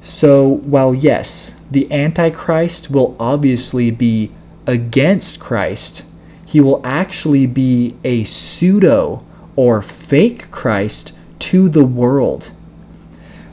So, 0.00 0.46
while 0.48 0.94
yes, 0.94 1.60
the 1.70 1.90
Antichrist 1.92 2.90
will 2.90 3.16
obviously 3.18 3.90
be 3.90 4.30
against 4.66 5.40
Christ, 5.40 6.04
he 6.46 6.60
will 6.60 6.80
actually 6.84 7.46
be 7.46 7.96
a 8.04 8.24
pseudo 8.24 9.24
or 9.56 9.82
fake 9.82 10.50
Christ 10.50 11.18
to 11.40 11.68
the 11.68 11.84
world. 11.84 12.52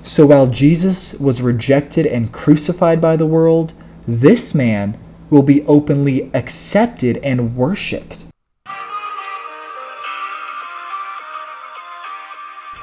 So 0.04 0.28
while 0.28 0.46
Jesus 0.48 1.20
was 1.20 1.42
rejected 1.42 2.06
and 2.06 2.32
crucified 2.32 3.02
by 3.02 3.16
the 3.16 3.26
world, 3.26 3.74
this 4.08 4.54
man 4.54 5.00
will 5.32 5.42
be 5.42 5.64
openly 5.64 6.30
accepted 6.34 7.18
and 7.24 7.56
worshiped. 7.56 8.24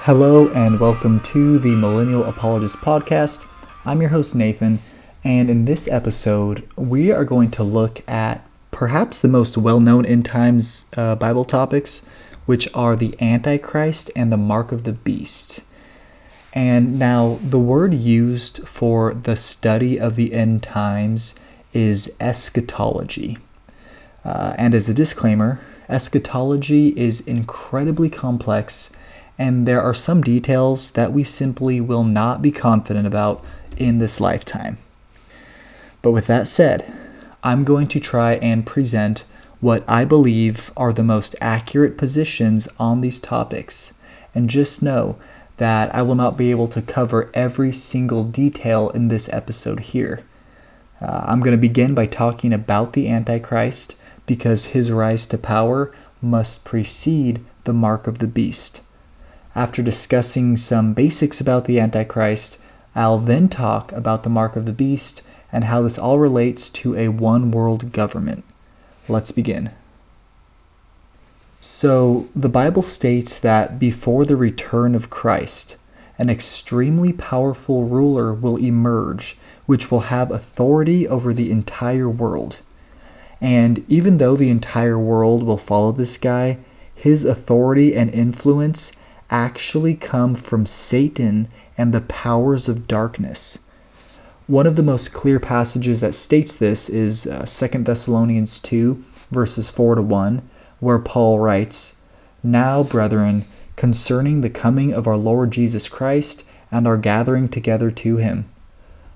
Hello 0.04 0.48
and 0.52 0.80
welcome 0.80 1.20
to 1.26 1.58
the 1.58 1.76
Millennial 1.80 2.24
Apologist 2.24 2.78
Podcast. 2.78 3.51
I'm 3.84 4.00
your 4.00 4.10
host, 4.10 4.36
Nathan, 4.36 4.78
and 5.24 5.50
in 5.50 5.64
this 5.64 5.88
episode, 5.88 6.68
we 6.76 7.10
are 7.10 7.24
going 7.24 7.50
to 7.50 7.64
look 7.64 8.08
at 8.08 8.46
perhaps 8.70 9.20
the 9.20 9.26
most 9.26 9.58
well 9.58 9.80
known 9.80 10.06
end 10.06 10.24
times 10.24 10.84
uh, 10.96 11.16
Bible 11.16 11.44
topics, 11.44 12.06
which 12.46 12.72
are 12.76 12.94
the 12.94 13.20
Antichrist 13.20 14.08
and 14.14 14.30
the 14.30 14.36
mark 14.36 14.70
of 14.70 14.84
the 14.84 14.92
beast. 14.92 15.64
And 16.52 16.96
now, 16.96 17.40
the 17.42 17.58
word 17.58 17.92
used 17.92 18.68
for 18.68 19.14
the 19.14 19.34
study 19.34 19.98
of 19.98 20.14
the 20.14 20.32
end 20.32 20.62
times 20.62 21.34
is 21.72 22.16
eschatology. 22.20 23.36
Uh, 24.24 24.54
and 24.58 24.74
as 24.74 24.88
a 24.88 24.94
disclaimer, 24.94 25.58
eschatology 25.88 26.96
is 26.96 27.20
incredibly 27.26 28.08
complex, 28.08 28.92
and 29.36 29.66
there 29.66 29.82
are 29.82 29.94
some 29.94 30.22
details 30.22 30.92
that 30.92 31.12
we 31.12 31.24
simply 31.24 31.80
will 31.80 32.04
not 32.04 32.40
be 32.40 32.52
confident 32.52 33.08
about 33.08 33.44
in 33.76 33.98
this 33.98 34.20
lifetime. 34.20 34.78
But 36.02 36.12
with 36.12 36.26
that 36.26 36.48
said, 36.48 36.92
I'm 37.42 37.64
going 37.64 37.88
to 37.88 38.00
try 38.00 38.34
and 38.34 38.66
present 38.66 39.24
what 39.60 39.84
I 39.88 40.04
believe 40.04 40.72
are 40.76 40.92
the 40.92 41.04
most 41.04 41.36
accurate 41.40 41.96
positions 41.96 42.68
on 42.78 43.00
these 43.00 43.20
topics. 43.20 43.94
And 44.34 44.50
just 44.50 44.82
know 44.82 45.16
that 45.58 45.94
I 45.94 46.02
will 46.02 46.14
not 46.14 46.36
be 46.36 46.50
able 46.50 46.68
to 46.68 46.82
cover 46.82 47.30
every 47.34 47.72
single 47.72 48.24
detail 48.24 48.90
in 48.90 49.08
this 49.08 49.32
episode 49.32 49.80
here. 49.80 50.24
Uh, 51.00 51.24
I'm 51.26 51.40
going 51.40 51.56
to 51.56 51.60
begin 51.60 51.94
by 51.94 52.06
talking 52.06 52.52
about 52.52 52.92
the 52.92 53.08
Antichrist 53.08 53.96
because 54.26 54.66
his 54.66 54.90
rise 54.90 55.26
to 55.26 55.38
power 55.38 55.92
must 56.20 56.64
precede 56.64 57.44
the 57.64 57.72
mark 57.72 58.06
of 58.06 58.18
the 58.18 58.26
beast. 58.26 58.80
After 59.54 59.82
discussing 59.82 60.56
some 60.56 60.94
basics 60.94 61.40
about 61.40 61.66
the 61.66 61.78
Antichrist, 61.78 62.61
I'll 62.94 63.18
then 63.18 63.48
talk 63.48 63.92
about 63.92 64.22
the 64.22 64.30
mark 64.30 64.56
of 64.56 64.66
the 64.66 64.72
beast 64.72 65.22
and 65.50 65.64
how 65.64 65.82
this 65.82 65.98
all 65.98 66.18
relates 66.18 66.70
to 66.70 66.96
a 66.96 67.08
one 67.08 67.50
world 67.50 67.92
government. 67.92 68.44
Let's 69.08 69.32
begin. 69.32 69.70
So, 71.60 72.28
the 72.34 72.48
Bible 72.48 72.82
states 72.82 73.38
that 73.38 73.78
before 73.78 74.24
the 74.24 74.36
return 74.36 74.94
of 74.94 75.10
Christ, 75.10 75.76
an 76.18 76.28
extremely 76.28 77.12
powerful 77.12 77.84
ruler 77.84 78.34
will 78.34 78.56
emerge, 78.56 79.36
which 79.66 79.90
will 79.90 80.00
have 80.00 80.30
authority 80.30 81.06
over 81.06 81.32
the 81.32 81.50
entire 81.50 82.08
world. 82.08 82.58
And 83.40 83.84
even 83.88 84.18
though 84.18 84.36
the 84.36 84.50
entire 84.50 84.98
world 84.98 85.42
will 85.42 85.56
follow 85.56 85.92
this 85.92 86.18
guy, 86.18 86.58
his 86.94 87.24
authority 87.24 87.94
and 87.94 88.10
influence 88.10 88.92
actually 89.32 89.96
come 89.96 90.36
from 90.36 90.66
Satan 90.66 91.48
and 91.76 91.92
the 91.92 92.02
powers 92.02 92.68
of 92.68 92.86
darkness. 92.86 93.58
One 94.46 94.66
of 94.66 94.76
the 94.76 94.82
most 94.82 95.12
clear 95.12 95.40
passages 95.40 96.00
that 96.00 96.14
states 96.14 96.54
this 96.54 96.88
is 96.88 97.26
uh, 97.26 97.46
2 97.46 97.78
Thessalonians 97.78 98.60
2, 98.60 99.04
verses 99.30 99.70
4 99.70 99.96
to 99.96 100.02
1 100.02 100.48
where 100.82 100.98
Paul 100.98 101.38
writes, 101.38 102.00
Now, 102.42 102.82
brethren, 102.82 103.44
concerning 103.76 104.40
the 104.40 104.50
coming 104.50 104.92
of 104.92 105.06
our 105.06 105.16
Lord 105.16 105.52
Jesus 105.52 105.88
Christ 105.88 106.44
and 106.72 106.88
our 106.88 106.96
gathering 106.96 107.48
together 107.48 107.92
to 107.92 108.16
him, 108.16 108.46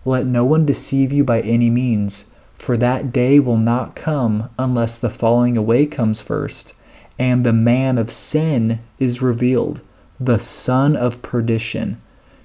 let 0.04 0.26
no 0.26 0.44
one 0.44 0.64
deceive 0.64 1.12
you 1.12 1.24
by 1.24 1.40
any 1.40 1.68
means, 1.68 2.36
for 2.54 2.76
that 2.76 3.12
day 3.12 3.40
will 3.40 3.56
not 3.56 3.96
come 3.96 4.48
unless 4.56 4.96
the 4.96 5.10
falling 5.10 5.56
away 5.56 5.86
comes 5.86 6.20
first, 6.20 6.72
and 7.18 7.44
the 7.44 7.52
man 7.52 7.98
of 7.98 8.12
sin 8.12 8.78
is 9.00 9.20
revealed, 9.20 9.80
the 10.18 10.38
son 10.38 10.96
of 10.96 11.22
perdition, 11.22 12.00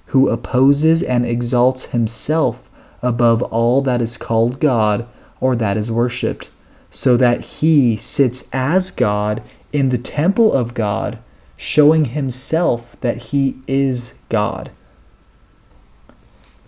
who 0.06 0.28
opposes 0.28 1.02
and 1.02 1.24
exalts 1.24 1.86
himself 1.86 2.70
above 3.02 3.42
all 3.44 3.82
that 3.82 4.02
is 4.02 4.16
called 4.16 4.60
God 4.60 5.06
or 5.40 5.56
that 5.56 5.76
is 5.76 5.90
worshipped 5.90 6.50
so 6.92 7.16
that 7.16 7.40
he 7.40 7.96
sits 7.96 8.48
as 8.52 8.90
God 8.90 9.42
in 9.72 9.88
the 9.88 9.98
temple 9.98 10.52
of 10.52 10.74
God, 10.74 11.18
showing 11.56 12.06
himself 12.06 13.00
that 13.00 13.16
he 13.16 13.56
is 13.66 14.20
God. 14.28 14.70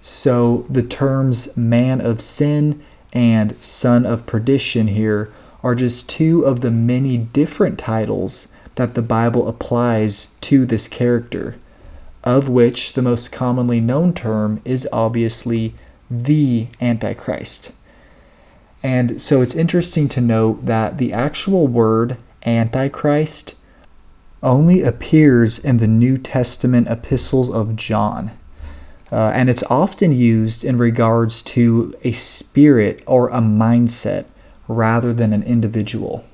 So 0.00 0.66
the 0.68 0.82
terms 0.82 1.56
man 1.56 2.00
of 2.00 2.20
sin 2.20 2.82
and 3.12 3.54
son 3.62 4.06
of 4.06 4.26
perdition 4.26 4.88
here 4.88 5.30
are 5.62 5.74
just 5.74 6.08
two 6.08 6.42
of 6.42 6.62
the 6.62 6.70
many 6.70 7.18
different 7.18 7.78
titles 7.78 8.48
that 8.76 8.94
the 8.94 9.02
Bible 9.02 9.48
applies 9.48 10.34
to 10.40 10.66
this 10.66 10.88
character, 10.88 11.56
of 12.22 12.48
which 12.48 12.94
the 12.94 13.02
most 13.02 13.32
commonly 13.32 13.80
known 13.80 14.12
term 14.12 14.60
is 14.64 14.88
obviously 14.92 15.74
the 16.10 16.68
Antichrist. 16.80 17.72
And 18.82 19.20
so 19.20 19.40
it's 19.40 19.54
interesting 19.54 20.08
to 20.10 20.20
note 20.20 20.66
that 20.66 20.98
the 20.98 21.12
actual 21.12 21.66
word 21.66 22.18
Antichrist 22.44 23.54
only 24.42 24.82
appears 24.82 25.58
in 25.58 25.78
the 25.78 25.88
New 25.88 26.18
Testament 26.18 26.88
epistles 26.88 27.50
of 27.50 27.76
John. 27.76 28.32
Uh, 29.10 29.30
and 29.34 29.48
it's 29.48 29.62
often 29.70 30.12
used 30.12 30.64
in 30.64 30.76
regards 30.76 31.42
to 31.42 31.94
a 32.04 32.12
spirit 32.12 33.02
or 33.06 33.28
a 33.28 33.38
mindset 33.38 34.26
rather 34.68 35.12
than 35.12 35.32
an 35.32 35.42
individual. 35.42 36.24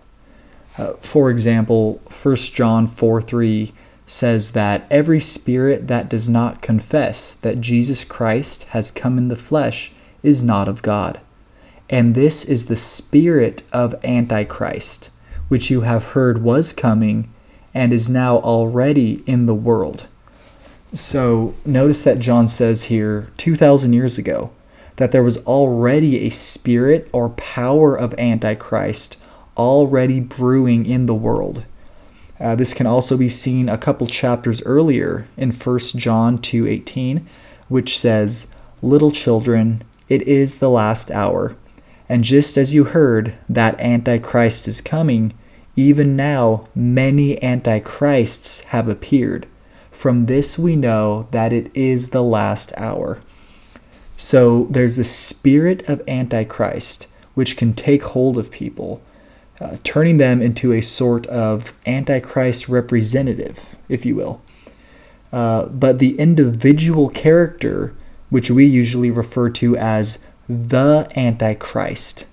Uh, 0.78 0.92
for 0.94 1.30
example, 1.30 2.00
1 2.22 2.36
John 2.36 2.86
4 2.86 3.22
3 3.22 3.72
says 4.06 4.52
that 4.52 4.86
every 4.90 5.20
spirit 5.20 5.86
that 5.86 6.08
does 6.08 6.28
not 6.28 6.62
confess 6.62 7.34
that 7.34 7.60
Jesus 7.60 8.02
Christ 8.04 8.64
has 8.70 8.90
come 8.90 9.18
in 9.18 9.28
the 9.28 9.36
flesh 9.36 9.92
is 10.22 10.42
not 10.42 10.68
of 10.68 10.82
God. 10.82 11.20
And 11.88 12.14
this 12.14 12.44
is 12.44 12.66
the 12.66 12.76
spirit 12.76 13.62
of 13.72 14.04
Antichrist, 14.04 15.10
which 15.48 15.70
you 15.70 15.82
have 15.82 16.12
heard 16.12 16.42
was 16.42 16.72
coming 16.72 17.32
and 17.72 17.92
is 17.92 18.08
now 18.08 18.38
already 18.38 19.22
in 19.26 19.46
the 19.46 19.54
world. 19.54 20.06
So 20.92 21.54
notice 21.64 22.02
that 22.02 22.18
John 22.18 22.48
says 22.48 22.84
here 22.84 23.30
2,000 23.36 23.92
years 23.92 24.18
ago 24.18 24.50
that 24.96 25.12
there 25.12 25.22
was 25.22 25.44
already 25.46 26.26
a 26.26 26.30
spirit 26.30 27.08
or 27.12 27.30
power 27.30 27.96
of 27.96 28.14
Antichrist 28.18 29.16
already 29.56 30.20
brewing 30.20 30.86
in 30.86 31.06
the 31.06 31.14
world. 31.14 31.64
Uh, 32.38 32.54
this 32.54 32.72
can 32.72 32.86
also 32.86 33.16
be 33.16 33.28
seen 33.28 33.68
a 33.68 33.76
couple 33.78 34.06
chapters 34.06 34.62
earlier 34.64 35.26
in 35.36 35.50
1 35.52 35.98
John 35.98 36.38
2:18, 36.38 37.26
which 37.68 37.98
says, 37.98 38.46
"Little 38.82 39.10
children, 39.10 39.82
it 40.08 40.22
is 40.22 40.56
the 40.58 40.70
last 40.70 41.10
hour. 41.10 41.54
And 42.08 42.24
just 42.24 42.58
as 42.58 42.74
you 42.74 42.84
heard 42.84 43.34
that 43.48 43.80
Antichrist 43.80 44.66
is 44.66 44.80
coming, 44.80 45.32
even 45.76 46.16
now 46.16 46.66
many 46.74 47.40
Antichrists 47.42 48.60
have 48.64 48.88
appeared. 48.88 49.46
From 49.92 50.26
this 50.26 50.58
we 50.58 50.74
know 50.74 51.28
that 51.30 51.52
it 51.52 51.70
is 51.72 52.08
the 52.08 52.24
last 52.24 52.72
hour. 52.76 53.18
So 54.16 54.66
there's 54.68 54.96
the 54.96 55.04
spirit 55.04 55.88
of 55.88 56.02
Antichrist, 56.08 57.06
which 57.34 57.56
can 57.56 57.72
take 57.72 58.02
hold 58.02 58.36
of 58.36 58.50
people, 58.50 59.00
uh, 59.60 59.76
turning 59.84 60.16
them 60.16 60.40
into 60.40 60.72
a 60.72 60.80
sort 60.80 61.26
of 61.26 61.74
Antichrist 61.86 62.68
representative, 62.68 63.76
if 63.88 64.06
you 64.06 64.16
will. 64.16 64.40
Uh, 65.32 65.66
but 65.66 65.98
the 65.98 66.18
individual 66.18 67.08
character, 67.10 67.94
which 68.30 68.50
we 68.50 68.64
usually 68.64 69.10
refer 69.10 69.50
to 69.50 69.76
as 69.76 70.26
the 70.48 71.10
Antichrist 71.14 72.26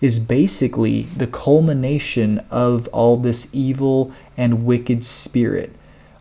is 0.00 0.20
basically 0.20 1.02
the 1.02 1.26
culmination 1.26 2.38
of 2.50 2.86
all 2.88 3.16
this 3.16 3.52
evil 3.52 4.12
and 4.36 4.64
wicked 4.64 5.04
spirit, 5.04 5.74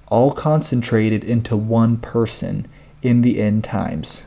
all 0.07 0.31
concentrated 0.31 1.23
into 1.23 1.55
one 1.55 1.97
person 1.97 2.65
in 3.01 3.21
the 3.21 3.39
end 3.39 3.63
times. 3.63 4.23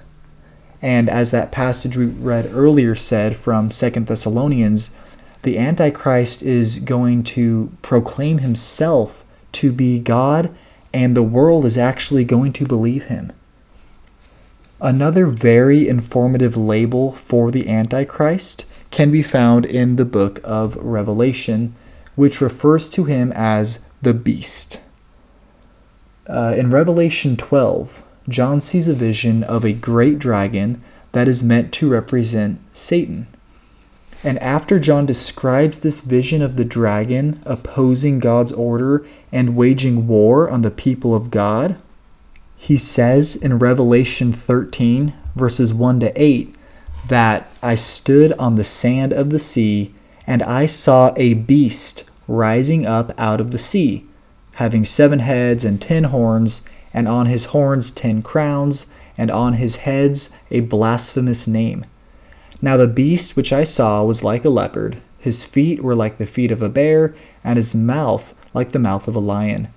And 0.81 1.11
as 1.11 1.31
that 1.33 1.53
passage 1.53 1.97
we 1.97 2.07
read 2.07 2.51
earlier 2.53 2.95
said 2.95 3.37
from 3.37 3.71
Second 3.71 4.07
Thessalonians, 4.07 4.97
the 5.43 5.59
Antichrist 5.59 6.43
is 6.43 6.79
going 6.81 7.23
to 7.25 7.73
proclaim 7.83 8.39
himself 8.39 9.25
to 9.53 9.73
be 9.73 9.99
God, 9.99 10.55
and 10.93 11.17
the 11.17 11.23
world 11.23 11.65
is 11.65 11.79
actually 11.79 12.25
going 12.25 12.53
to 12.55 12.67
believe 12.67 13.05
him. 13.05 13.33
Another 14.81 15.27
very 15.27 15.89
informative 15.89 16.57
label 16.57 17.13
for 17.13 17.51
the 17.51 17.69
Antichrist 17.69 18.65
can 18.91 19.11
be 19.11 19.23
found 19.23 19.67
in 19.67 19.97
the 19.97 20.05
book 20.05 20.41
of 20.43 20.77
Revelation, 20.77 21.75
which 22.17 22.41
refers 22.41 22.89
to 22.91 23.05
him 23.05 23.33
as 23.33 23.85
the 24.03 24.15
beast. 24.15 24.81
Uh, 26.27 26.55
in 26.57 26.71
Revelation 26.71 27.37
12, 27.37 28.03
John 28.29 28.61
sees 28.61 28.89
a 28.89 28.95
vision 28.95 29.43
of 29.43 29.65
a 29.65 29.73
great 29.73 30.19
dragon 30.19 30.83
that 31.13 31.29
is 31.29 31.43
meant 31.43 31.73
to 31.75 31.91
represent 31.91 32.61
Satan. 32.73 33.27
And 34.23 34.39
after 34.41 34.79
John 34.79 35.07
describes 35.07 35.79
this 35.79 36.03
vision 36.03 36.43
of 36.43 36.57
the 36.57 36.65
dragon 36.65 37.37
opposing 37.47 38.19
God's 38.19 38.53
order 38.53 39.05
and 39.33 39.57
waging 39.57 40.07
war 40.07 40.51
on 40.51 40.61
the 40.63 40.71
people 40.71 41.15
of 41.15 41.31
God, 41.31 41.77
he 42.57 42.77
says 42.77 43.35
in 43.35 43.59
Revelation 43.59 44.33
13, 44.35 45.15
verses 45.35 45.73
1 45.73 46.01
to 46.01 46.23
8, 46.23 46.55
that 47.09 47.51
I 47.63 47.75
stood 47.75 48.33
on 48.35 48.57
the 48.57 48.65
sand 48.65 49.15
of 49.15 49.31
the 49.31 49.39
sea, 49.39 49.95
and 50.27 50.43
I 50.43 50.67
saw 50.67 51.15
a 51.17 51.33
beast 51.33 52.05
rising 52.29 52.85
up 52.85 53.13
out 53.19 53.41
of 53.41 53.51
the 53.51 53.59
sea, 53.59 54.07
having 54.55 54.85
seven 54.85 55.21
heads 55.21 55.65
and 55.65 55.81
ten 55.81 56.05
horns, 56.05 56.63
and 56.93 57.09
on 57.09 57.27
his 57.27 57.47
horns 57.47 57.91
ten 57.91 58.21
crowns, 58.21 58.93
and 59.17 59.31
on 59.31 59.55
his 59.55 59.77
heads 59.77 60.37
a 60.51 60.61
blasphemous 60.61 61.47
name. 61.47 61.87
Now 62.63 62.77
the 62.77 62.87
beast 62.87 63.37
which 63.37 63.53
I 63.53 63.65
saw 63.65 64.05
was 64.05 64.25
like 64.25 64.45
a 64.45 64.51
leopard, 64.51 64.99
his 65.19 65.45
feet 65.45 65.83
were 65.83 65.95
like 65.95 66.19
the 66.19 66.27
feet 66.27 66.51
of 66.51 66.63
a 66.63 66.69
bear, 66.69 67.15
and 67.45 67.57
his 67.57 67.75
mouth 67.75 68.35
like 68.53 68.73
the 68.73 68.79
mouth 68.79 69.09
of 69.09 69.15
a 69.15 69.21
lion. 69.21 69.69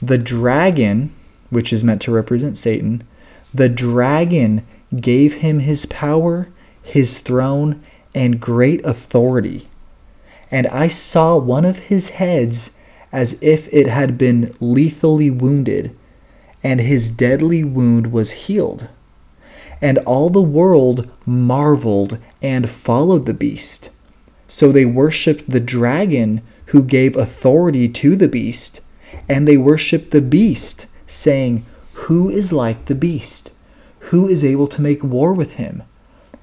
The 0.00 0.18
dragon, 0.18 1.12
which 1.50 1.72
is 1.72 1.84
meant 1.84 2.00
to 2.02 2.12
represent 2.12 2.58
Satan, 2.58 3.04
the 3.52 3.68
dragon 3.68 4.64
gave 5.00 5.34
him 5.34 5.60
his 5.60 5.86
power, 5.86 6.48
his 6.82 7.18
throne, 7.18 7.82
and 8.14 8.40
great 8.40 8.84
authority. 8.84 9.68
And 10.50 10.66
I 10.68 10.88
saw 10.88 11.36
one 11.36 11.64
of 11.64 11.78
his 11.78 12.10
heads 12.10 12.78
as 13.12 13.42
if 13.42 13.72
it 13.72 13.86
had 13.86 14.18
been 14.18 14.54
lethally 14.60 15.30
wounded, 15.30 15.94
and 16.62 16.80
his 16.80 17.10
deadly 17.10 17.64
wound 17.64 18.12
was 18.12 18.32
healed. 18.32 18.88
And 19.80 19.98
all 19.98 20.30
the 20.30 20.42
world 20.42 21.08
marveled 21.24 22.18
and 22.42 22.68
followed 22.68 23.26
the 23.26 23.34
beast. 23.34 23.90
So 24.48 24.72
they 24.72 24.84
worshipped 24.84 25.50
the 25.50 25.60
dragon 25.60 26.40
who 26.66 26.82
gave 26.82 27.16
authority 27.16 27.88
to 27.88 28.16
the 28.16 28.28
beast, 28.28 28.80
and 29.28 29.46
they 29.46 29.56
worshipped 29.56 30.10
the 30.10 30.20
beast, 30.20 30.86
saying, 31.06 31.64
Who 31.92 32.28
is 32.28 32.52
like 32.52 32.86
the 32.86 32.94
beast? 32.94 33.52
Who 34.10 34.28
is 34.28 34.44
able 34.44 34.66
to 34.68 34.82
make 34.82 35.02
war 35.04 35.32
with 35.32 35.52
him? 35.54 35.82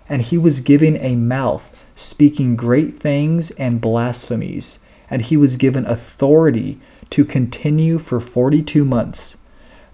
And 0.07 0.21
he 0.21 0.38
was 0.38 0.59
given 0.59 0.97
a 0.97 1.15
mouth, 1.15 1.83
speaking 1.95 2.55
great 2.55 2.97
things 2.97 3.51
and 3.51 3.81
blasphemies, 3.81 4.79
and 5.09 5.23
he 5.23 5.38
was 5.38 5.57
given 5.57 5.85
authority 5.85 6.79
to 7.09 7.25
continue 7.25 7.97
for 7.97 8.19
forty 8.19 8.61
two 8.61 8.85
months. 8.85 9.38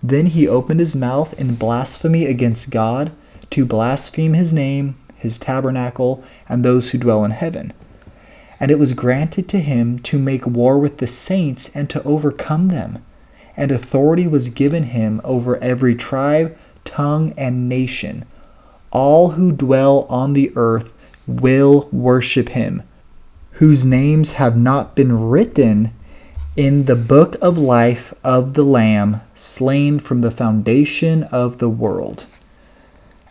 Then 0.03 0.27
he 0.27 0.47
opened 0.47 0.79
his 0.79 0.95
mouth 0.95 1.39
in 1.39 1.55
blasphemy 1.55 2.25
against 2.25 2.71
God 2.71 3.11
to 3.51 3.65
blaspheme 3.65 4.33
his 4.33 4.53
name, 4.53 4.95
his 5.15 5.38
tabernacle, 5.38 6.24
and 6.50 6.63
those 6.65 6.92
who 6.92 6.98
dwell 6.98 7.24
in 7.24 7.31
heaven. 7.31 7.71
And 8.59 8.71
it 8.71 8.80
was 8.80 8.94
granted 8.94 9.48
to 9.50 9.59
him 9.59 10.00
to 10.00 10.19
make 10.19 10.45
war 10.45 10.77
with 10.77 10.98
the 10.98 11.07
saints 11.07 11.75
and 11.75 11.89
to 11.89 12.03
overcome 12.03 12.68
them. 12.68 13.03
And 13.56 13.71
authority 13.71 14.27
was 14.27 14.50
given 14.50 14.83
him 14.83 15.21
over 15.24 15.57
every 15.57 15.95
tribe, 15.95 16.57
tongue, 16.86 17.33
and 17.38 17.68
nation. 17.68 18.25
All 18.92 19.31
who 19.31 19.51
dwell 19.51 20.06
on 20.09 20.33
the 20.33 20.51
earth 20.56 20.94
will 21.27 21.88
worship 21.92 22.50
him, 22.50 22.83
whose 23.54 23.86
names 23.86 24.33
have 24.33 24.57
not 24.57 24.95
been 24.95 25.30
written 25.30 25.92
in 26.56 26.86
the 26.86 26.95
book 26.95 27.36
of 27.42 27.57
life 27.57 28.13
of 28.24 28.54
the 28.54 28.63
Lamb 28.63 29.21
slain 29.36 30.00
from 30.00 30.21
the 30.21 30.31
foundation 30.31 31.24
of 31.24 31.59
the 31.59 31.69
world. 31.69 32.25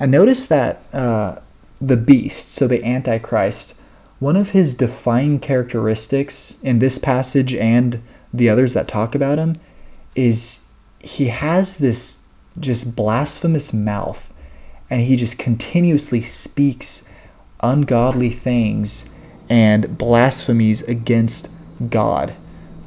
And 0.01 0.11
notice 0.11 0.47
that 0.47 0.83
uh, 0.93 1.41
the 1.81 1.99
beast, 1.99 2.53
so 2.53 2.67
the 2.67 2.83
Antichrist, 2.83 3.79
one 4.19 4.37
of 4.37 4.51
his 4.51 4.75
defining 4.75 5.39
characteristics 5.39 6.59
in 6.63 6.79
this 6.79 6.99
passage 6.99 7.55
and 7.55 8.03
the 8.33 8.49
others 8.49 8.73
that 8.75 8.89
talk 8.89 9.15
about 9.15 9.39
him 9.39 9.57
is 10.15 10.71
he 11.01 11.27
has 11.27 11.79
this 11.79 12.27
just 12.59 12.97
blasphemous 12.97 13.73
mouth 13.73 14.33
and 14.89 15.03
he 15.03 15.17
just 15.17 15.39
continuously 15.39 16.21
speaks 16.21 17.09
ungodly 17.63 18.31
things 18.31 19.15
and 19.49 19.97
blasphemies 19.99 20.83
against 20.89 21.51
God. 21.89 22.35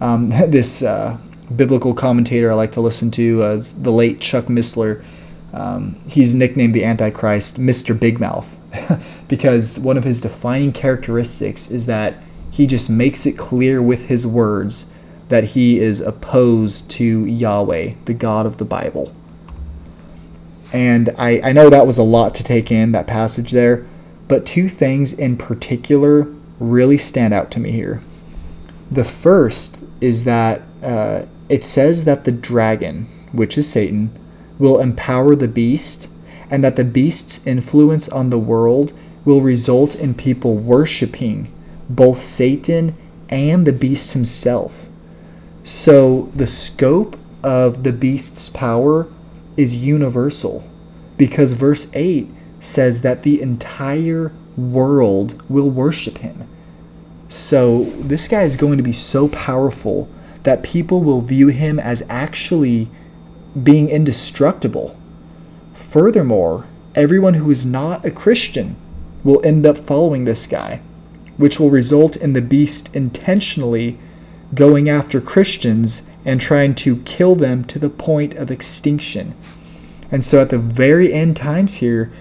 Um, 0.02 0.28
this 0.48 0.82
uh, 0.82 1.18
biblical 1.56 1.94
commentator 1.94 2.52
I 2.52 2.56
like 2.56 2.72
to 2.74 2.82
listen 2.82 3.12
to, 3.12 3.44
uh, 3.44 3.62
the 3.78 3.92
late 3.92 4.20
Chuck 4.20 4.46
Missler, 4.46 5.04
um, 5.54 5.96
he's 6.08 6.34
nicknamed 6.34 6.74
the 6.74 6.84
Antichrist 6.84 7.60
Mr. 7.60 7.98
Big 7.98 8.20
Mouth 8.20 8.58
because 9.28 9.80
one 9.80 9.98
of 9.98 10.04
his 10.04 10.20
defining 10.20 10.72
characteristics 10.72 11.70
is 11.70 11.86
that 11.86 12.16
he 12.50 12.66
just 12.66 12.90
makes 12.90 13.26
it 13.26 13.38
clear 13.38 13.82
with 13.82 14.08
his 14.08 14.26
words 14.26 14.92
that 15.30 15.44
he 15.44 15.80
is 15.80 16.02
opposed 16.02 16.90
to 16.92 17.26
Yahweh, 17.26 17.94
the 18.06 18.14
God 18.14 18.46
of 18.46 18.58
the 18.58 18.66
Bible. 18.66 19.14
And 20.74 21.10
I, 21.18 21.40
I 21.44 21.54
know 21.54 21.70
that 21.70 21.88
was 21.88 22.00
a 22.00 22.04
lot 22.04 22.34
to 22.36 22.44
take 22.44 22.72
in, 22.72 22.92
that 22.94 23.08
passage 23.08 23.52
there, 23.52 23.86
but 24.28 24.46
two 24.46 24.68
things 24.68 25.14
in 25.14 25.38
particular 25.38 26.28
really 26.60 26.98
stand 26.98 27.34
out 27.34 27.52
to 27.52 27.60
me 27.60 27.72
here. 27.72 28.02
The 28.90 29.04
first 29.04 29.84
is 30.02 30.24
that 30.24 30.62
uh, 30.82 31.26
it 31.48 31.64
says 31.64 32.06
that 32.06 32.24
the 32.24 32.32
dragon, 32.32 33.06
which 33.32 33.58
is 33.58 33.70
Satan, 33.70 34.12
will 34.64 34.80
empower 34.80 35.36
the 35.36 35.48
beast, 35.50 36.10
and 36.50 36.64
that 36.64 36.78
the 36.78 36.86
beast's 36.86 37.46
influence 37.46 38.08
on 38.08 38.30
the 38.30 38.40
world 38.40 38.94
will 39.26 39.42
result 39.42 39.94
in 39.94 40.14
people 40.14 40.56
worshiping 40.56 41.52
both 41.90 42.22
Satan 42.22 42.96
and 43.28 43.68
the 43.68 43.74
beast 43.74 44.14
himself. 44.14 44.88
So 45.64 46.32
the 46.34 46.48
scope 46.48 47.18
of 47.44 47.84
the 47.84 47.92
beast's 47.92 48.50
power 48.50 49.08
is 49.58 49.86
universal 49.86 50.64
because 51.18 51.52
verse 51.52 51.94
8 51.94 52.30
says 52.62 53.02
that 53.02 53.24
the 53.24 53.42
entire 53.42 54.32
world 54.56 55.44
will 55.50 55.72
worship 55.72 56.20
him. 56.20 56.48
So 57.28 57.84
this 57.84 58.30
guy 58.30 58.44
is 58.44 58.56
going 58.56 58.78
to 58.78 58.84
be 58.84 58.94
so 58.94 59.28
powerful 59.28 60.08
that 60.44 60.64
people 60.64 61.02
will 61.02 61.20
view 61.20 61.50
him 61.50 61.82
as 61.82 62.06
actually 62.08 62.88
being 63.62 63.90
indestructible. 63.90 64.98
Furthermore, 65.74 66.66
everyone 66.96 67.36
who 67.36 67.52
is 67.52 67.66
not 67.66 68.06
a 68.06 68.12
Christian 68.12 68.76
will 69.24 69.46
end 69.46 69.66
up 69.66 69.78
following 69.78 70.26
this 70.26 70.48
guy, 70.48 70.82
which 71.38 71.60
will 71.60 71.70
result 71.70 72.16
in 72.16 72.34
the 72.34 72.42
beast 72.42 72.96
intentionally 72.96 73.98
going 74.54 74.90
after 74.90 75.20
Christians 75.22 76.10
and 76.26 76.40
trying 76.40 76.76
to 76.76 76.98
kill 77.04 77.36
them 77.36 77.64
to 77.66 77.80
the 77.80 77.90
point 77.90 78.34
of 78.36 78.52
extinction. 78.52 79.36
And 80.12 80.24
so 80.24 80.42
at 80.42 80.50
the 80.50 80.60
very 80.60 81.12
end 81.12 81.36
times 81.36 81.76
here, 81.76 82.12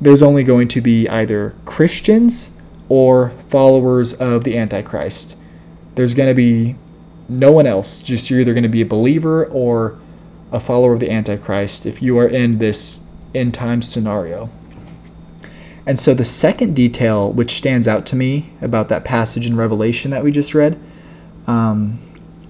there's 0.00 0.22
only 0.22 0.44
going 0.44 0.68
to 0.68 0.80
be 0.80 1.08
either 1.08 1.54
Christians 1.64 2.60
or 2.88 3.30
followers 3.48 4.14
of 4.14 4.44
the 4.44 4.58
Antichrist. 4.58 5.38
There's 5.94 6.14
going 6.14 6.28
to 6.28 6.34
be 6.34 6.76
no 7.28 7.52
one 7.52 7.66
else. 7.66 8.00
Just 8.00 8.30
you're 8.30 8.40
either 8.40 8.52
going 8.52 8.62
to 8.62 8.68
be 8.68 8.82
a 8.82 8.86
believer 8.86 9.46
or 9.46 9.98
a 10.52 10.60
follower 10.60 10.92
of 10.94 11.00
the 11.00 11.10
Antichrist 11.10 11.86
if 11.86 12.02
you 12.02 12.18
are 12.18 12.28
in 12.28 12.58
this 12.58 13.08
end 13.34 13.54
time 13.54 13.82
scenario. 13.82 14.48
And 15.86 16.00
so 16.00 16.14
the 16.14 16.24
second 16.24 16.74
detail 16.74 17.30
which 17.30 17.52
stands 17.52 17.86
out 17.86 18.06
to 18.06 18.16
me 18.16 18.50
about 18.60 18.88
that 18.88 19.04
passage 19.04 19.46
in 19.46 19.56
Revelation 19.56 20.10
that 20.10 20.24
we 20.24 20.32
just 20.32 20.54
read 20.54 20.78
um, 21.46 21.98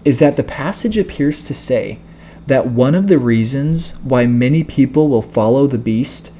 is 0.04 0.20
that 0.20 0.36
the 0.36 0.42
passage 0.42 0.96
appears 0.96 1.44
to 1.44 1.52
say 1.52 1.98
that 2.46 2.68
one 2.68 2.94
of 2.94 3.08
the 3.08 3.18
reasons 3.18 3.98
why 3.98 4.26
many 4.26 4.64
people 4.64 5.08
will 5.08 5.22
follow 5.22 5.66
the 5.66 5.78
beast 5.78 6.32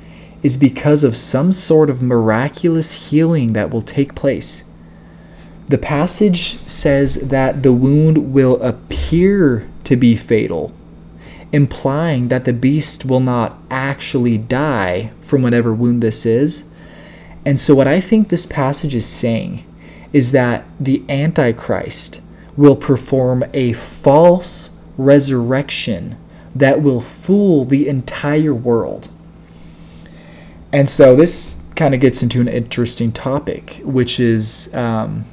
is 0.42 0.56
because 0.56 1.02
of 1.02 1.16
some 1.16 1.52
sort 1.52 1.90
of 1.90 2.00
miraculous 2.00 3.10
healing 3.10 3.52
that 3.52 3.70
will 3.70 3.82
take 3.82 4.14
place. 4.14 4.62
The 5.68 5.78
passage 5.78 6.58
says 6.58 7.28
that 7.28 7.64
the 7.64 7.72
wound 7.72 8.32
will 8.32 8.62
appear 8.62 9.68
to 9.84 9.96
be 9.96 10.14
fatal, 10.14 10.72
implying 11.52 12.28
that 12.28 12.44
the 12.44 12.52
beast 12.52 13.04
will 13.04 13.20
not 13.20 13.58
actually 13.70 14.38
die 14.38 15.10
from 15.20 15.42
whatever 15.42 15.72
wound 15.72 16.02
this 16.02 16.26
is. 16.26 16.64
And 17.44 17.60
so, 17.60 17.74
what 17.74 17.86
I 17.86 18.00
think 18.00 18.28
this 18.28 18.46
passage 18.46 18.94
is 18.94 19.06
saying 19.06 19.64
is 20.12 20.32
that 20.32 20.64
the 20.80 21.04
Antichrist 21.08 22.20
will 22.56 22.76
perform 22.76 23.44
a 23.52 23.72
false 23.74 24.70
resurrection 24.96 26.16
that 26.54 26.82
will 26.82 27.00
fool 27.00 27.64
the 27.64 27.86
entire 27.88 28.54
world. 28.54 29.08
And 30.72 30.88
so 30.88 31.14
this 31.14 31.60
kind 31.74 31.94
of 31.94 32.00
gets 32.00 32.22
into 32.22 32.40
an 32.40 32.48
interesting 32.48 33.12
topic, 33.12 33.80
which 33.84 34.18
is 34.18 34.74
um, 34.74 35.24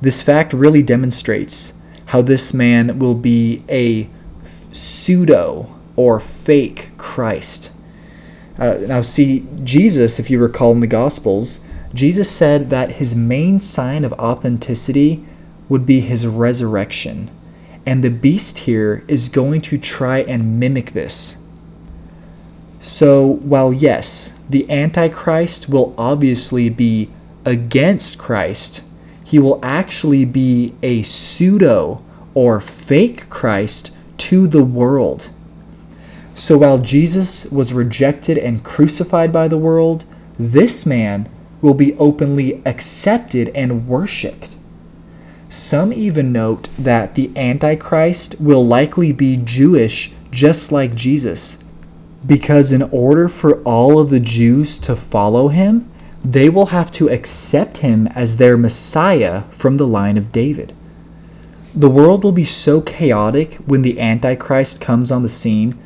this 0.00 0.20
fact 0.22 0.52
really 0.52 0.82
demonstrates 0.82 1.74
how 2.06 2.22
this 2.22 2.52
man 2.52 2.98
will 2.98 3.14
be 3.14 3.62
a 3.68 4.08
pseudo 4.72 5.74
or 5.96 6.20
fake 6.20 6.90
Christ. 6.96 7.70
Uh, 8.58 8.78
now, 8.86 9.02
see, 9.02 9.46
Jesus, 9.64 10.18
if 10.18 10.30
you 10.30 10.38
recall 10.38 10.72
in 10.72 10.80
the 10.80 10.86
Gospels, 10.86 11.60
Jesus 11.94 12.30
said 12.30 12.70
that 12.70 12.92
his 12.92 13.14
main 13.14 13.58
sign 13.58 14.04
of 14.04 14.12
authenticity 14.14 15.24
would 15.68 15.86
be 15.86 16.00
his 16.00 16.26
resurrection. 16.26 17.30
And 17.86 18.04
the 18.04 18.10
beast 18.10 18.60
here 18.60 19.02
is 19.08 19.28
going 19.28 19.62
to 19.62 19.78
try 19.78 20.18
and 20.18 20.60
mimic 20.60 20.92
this. 20.92 21.36
So, 22.78 23.26
while 23.26 23.72
yes, 23.72 24.38
the 24.48 24.70
Antichrist 24.70 25.68
will 25.68 25.94
obviously 25.96 26.68
be 26.68 27.10
against 27.44 28.18
Christ, 28.18 28.82
he 29.24 29.38
will 29.38 29.60
actually 29.62 30.24
be 30.24 30.74
a 30.82 31.02
pseudo 31.02 32.02
or 32.34 32.60
fake 32.60 33.28
Christ 33.30 33.92
to 34.20 34.46
the 34.46 34.64
world. 34.64 35.30
So, 36.34 36.58
while 36.58 36.78
Jesus 36.78 37.50
was 37.50 37.72
rejected 37.72 38.38
and 38.38 38.64
crucified 38.64 39.32
by 39.32 39.48
the 39.48 39.58
world, 39.58 40.04
this 40.38 40.86
man 40.86 41.28
will 41.60 41.74
be 41.74 41.94
openly 41.94 42.62
accepted 42.64 43.50
and 43.54 43.86
worshiped. 43.86 44.56
Some 45.48 45.92
even 45.92 46.32
note 46.32 46.68
that 46.78 47.14
the 47.14 47.30
Antichrist 47.36 48.40
will 48.40 48.64
likely 48.64 49.12
be 49.12 49.36
Jewish 49.36 50.12
just 50.30 50.70
like 50.70 50.94
Jesus, 50.94 51.58
because 52.24 52.72
in 52.72 52.82
order 52.82 53.28
for 53.28 53.60
all 53.62 53.98
of 53.98 54.10
the 54.10 54.20
Jews 54.20 54.78
to 54.80 54.94
follow 54.94 55.48
him, 55.48 55.90
they 56.24 56.48
will 56.48 56.66
have 56.66 56.92
to 56.92 57.08
accept 57.08 57.78
him 57.78 58.06
as 58.08 58.36
their 58.36 58.56
Messiah 58.56 59.42
from 59.50 59.76
the 59.76 59.86
line 59.86 60.16
of 60.16 60.32
David. 60.32 60.74
The 61.74 61.90
world 61.90 62.24
will 62.24 62.32
be 62.32 62.44
so 62.44 62.80
chaotic 62.80 63.54
when 63.66 63.82
the 63.82 64.00
Antichrist 64.00 64.80
comes 64.80 65.12
on 65.12 65.22
the 65.22 65.28
scene. 65.28 65.78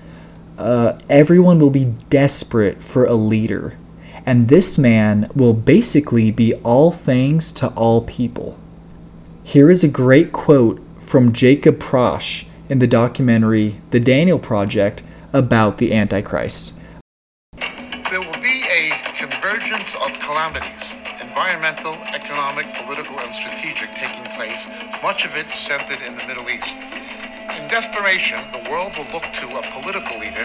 Uh, 0.56 0.98
everyone 1.10 1.58
will 1.58 1.70
be 1.70 1.94
desperate 2.08 2.82
for 2.82 3.04
a 3.04 3.14
leader 3.14 3.76
and 4.26 4.48
this 4.48 4.78
man 4.78 5.28
will 5.34 5.52
basically 5.52 6.30
be 6.30 6.54
all 6.56 6.90
things 6.90 7.52
to 7.52 7.68
all 7.68 8.00
people. 8.00 8.58
Here 9.42 9.70
is 9.70 9.84
a 9.84 9.88
great 9.88 10.32
quote 10.32 10.80
from 10.98 11.32
Jacob 11.32 11.78
Prasch 11.78 12.46
in 12.68 12.78
the 12.78 12.86
documentary 12.86 13.80
The 13.90 14.00
Daniel 14.00 14.38
Project 14.38 15.02
about 15.32 15.78
the 15.78 15.92
Antichrist. 15.92 16.72
There 18.10 18.20
will 18.20 18.42
be 18.42 18.64
a 18.72 18.90
convergence 19.14 19.94
of 19.96 20.18
calamities 20.20 20.96
environmental, 21.20 21.94
economic, 22.34 22.66
political, 22.74 23.16
and 23.20 23.32
strategic 23.32 23.94
taking 23.94 24.24
place, 24.34 24.66
much 25.04 25.24
of 25.24 25.36
it 25.36 25.46
centered 25.50 26.02
in 26.04 26.16
the 26.16 26.26
Middle 26.26 26.50
East. 26.50 26.76
In 27.54 27.62
desperation, 27.70 28.42
the 28.50 28.68
world 28.68 28.90
will 28.98 29.06
look 29.14 29.22
to 29.22 29.46
a 29.54 29.62
political 29.70 30.18
leader 30.18 30.42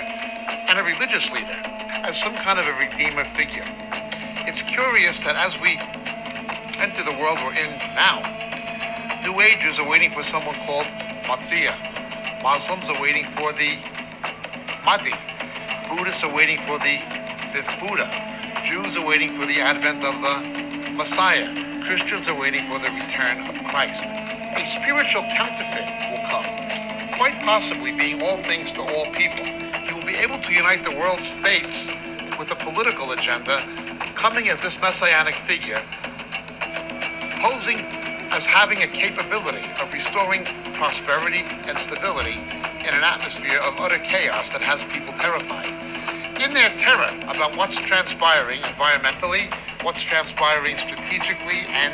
and 0.69 0.77
a 0.77 0.83
religious 0.83 1.33
leader 1.33 1.57
as 2.05 2.15
some 2.15 2.35
kind 2.35 2.59
of 2.59 2.67
a 2.67 2.73
redeemer 2.77 3.25
figure. 3.25 3.65
It's 4.45 4.61
curious 4.61 5.23
that 5.23 5.33
as 5.35 5.59
we 5.59 5.81
enter 6.77 7.01
the 7.01 7.17
world 7.17 7.39
we're 7.41 7.57
in 7.57 7.73
now, 7.97 8.21
New 9.25 9.41
Agers 9.41 9.79
are 9.79 9.89
waiting 9.89 10.11
for 10.11 10.21
someone 10.21 10.55
called 10.69 10.85
Maitreya. 11.25 11.73
Muslims 12.43 12.87
are 12.89 13.01
waiting 13.01 13.25
for 13.33 13.49
the 13.53 13.81
Mahdi. 14.85 15.17
Buddhists 15.89 16.23
are 16.23 16.35
waiting 16.35 16.59
for 16.59 16.77
the 16.85 17.01
fifth 17.49 17.73
Buddha. 17.81 18.05
Jews 18.61 18.95
are 18.95 19.07
waiting 19.07 19.31
for 19.33 19.47
the 19.47 19.59
advent 19.59 20.05
of 20.05 20.13
the 20.21 20.93
Messiah. 20.93 21.68
Christians 21.83 22.29
are 22.29 22.39
waiting 22.39 22.65
for 22.65 22.79
the 22.79 22.91
return 22.91 23.39
of 23.47 23.55
Christ. 23.65 24.05
A 24.05 24.65
spiritual 24.65 25.23
counterfeit 25.23 25.89
will 26.11 26.25
come, 26.27 26.45
quite 27.17 27.39
possibly 27.41 27.91
being 27.91 28.21
all 28.21 28.37
things 28.37 28.71
to 28.73 28.81
all 28.81 29.05
people 29.13 29.45
He 29.87 29.93
will 29.93 30.05
be 30.05 30.15
able 30.15 30.39
to 30.39 30.53
unite 30.53 30.83
the 30.83 30.91
world's 30.91 31.29
faiths 31.29 31.89
with 32.37 32.51
a 32.51 32.55
political 32.55 33.11
agenda, 33.11 33.63
coming 34.15 34.49
as 34.49 34.61
this 34.61 34.79
messianic 34.81 35.35
figure, 35.35 35.81
posing 37.41 37.77
as 38.31 38.45
having 38.45 38.83
a 38.83 38.87
capability 38.87 39.67
of 39.81 39.91
restoring 39.93 40.45
prosperity 40.73 41.43
and 41.67 41.77
stability 41.77 42.39
in 42.87 42.93
an 42.93 43.03
atmosphere 43.03 43.59
of 43.61 43.79
utter 43.79 43.99
chaos 43.99 44.49
that 44.49 44.61
has 44.61 44.83
people 44.85 45.13
terrified. 45.15 45.67
In 46.41 46.53
their 46.53 46.69
terror 46.77 47.11
about 47.27 47.55
what's 47.57 47.77
transpiring 47.77 48.59
environmentally, 48.61 49.51
what's 49.83 50.03
transpiring 50.03 50.75
strategically 50.75 51.63
and 51.69 51.93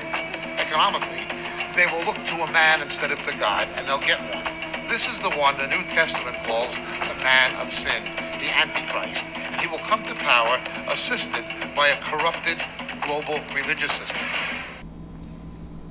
economically, 0.60 1.28
they 1.76 1.86
will 1.88 2.04
look 2.06 2.16
to 2.26 2.36
a 2.42 2.52
man 2.52 2.82
instead 2.82 3.12
of 3.12 3.22
to 3.24 3.38
God, 3.38 3.68
and 3.76 3.88
they'll 3.88 4.00
get 4.00 4.20
one. 4.34 4.44
This 4.88 5.10
is 5.10 5.20
the 5.20 5.30
one 5.32 5.58
the 5.58 5.68
New 5.68 5.84
Testament 5.90 6.38
calls 6.46 6.76
the 6.76 7.16
man 7.24 7.56
of 7.62 7.72
sin, 7.72 8.04
the 8.40 8.50
Antichrist, 8.56 9.26
and 9.36 9.62
he 9.62 9.68
will 9.68 9.80
come 9.80 10.04
to 10.04 10.16
power 10.16 10.60
assisted 10.88 11.44
by 11.76 11.88
a 11.88 11.98
corrupted 12.02 12.58
global 13.02 13.40
religious 13.54 13.92
system. 13.92 14.28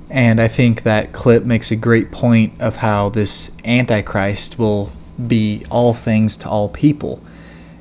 And 0.09 0.39
I 0.39 0.47
think 0.47 0.83
that 0.83 1.13
clip 1.13 1.45
makes 1.45 1.71
a 1.71 1.75
great 1.75 2.11
point 2.11 2.53
of 2.59 2.77
how 2.77 3.09
this 3.09 3.55
Antichrist 3.65 4.59
will 4.59 4.91
be 5.27 5.65
all 5.69 5.93
things 5.93 6.37
to 6.37 6.49
all 6.49 6.69
people. 6.69 7.21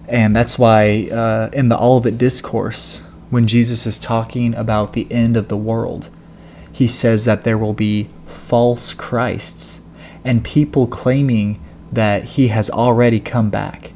And 0.09 0.35
that's 0.35 0.59
why 0.59 1.09
uh, 1.13 1.51
in 1.53 1.69
the 1.69 1.79
Olivet 1.79 2.19
Discourse, 2.19 3.03
when 3.35 3.49
Jesus 3.49 3.85
is 3.85 3.99
talking 3.99 4.55
about 4.55 4.93
the 4.93 5.09
end 5.11 5.37
of 5.37 5.49
the 5.49 5.57
world, 5.57 6.09
he 6.71 6.87
says 6.87 7.25
that 7.25 7.43
there 7.43 7.59
will 7.59 7.73
be 7.73 8.09
false 8.27 8.95
Christs 8.95 9.81
and 10.23 10.45
people 10.45 10.87
claiming 10.87 11.61
that 11.91 12.23
he 12.23 12.47
has 12.49 12.71
already 12.71 13.19
come 13.19 13.51
back. 13.51 13.93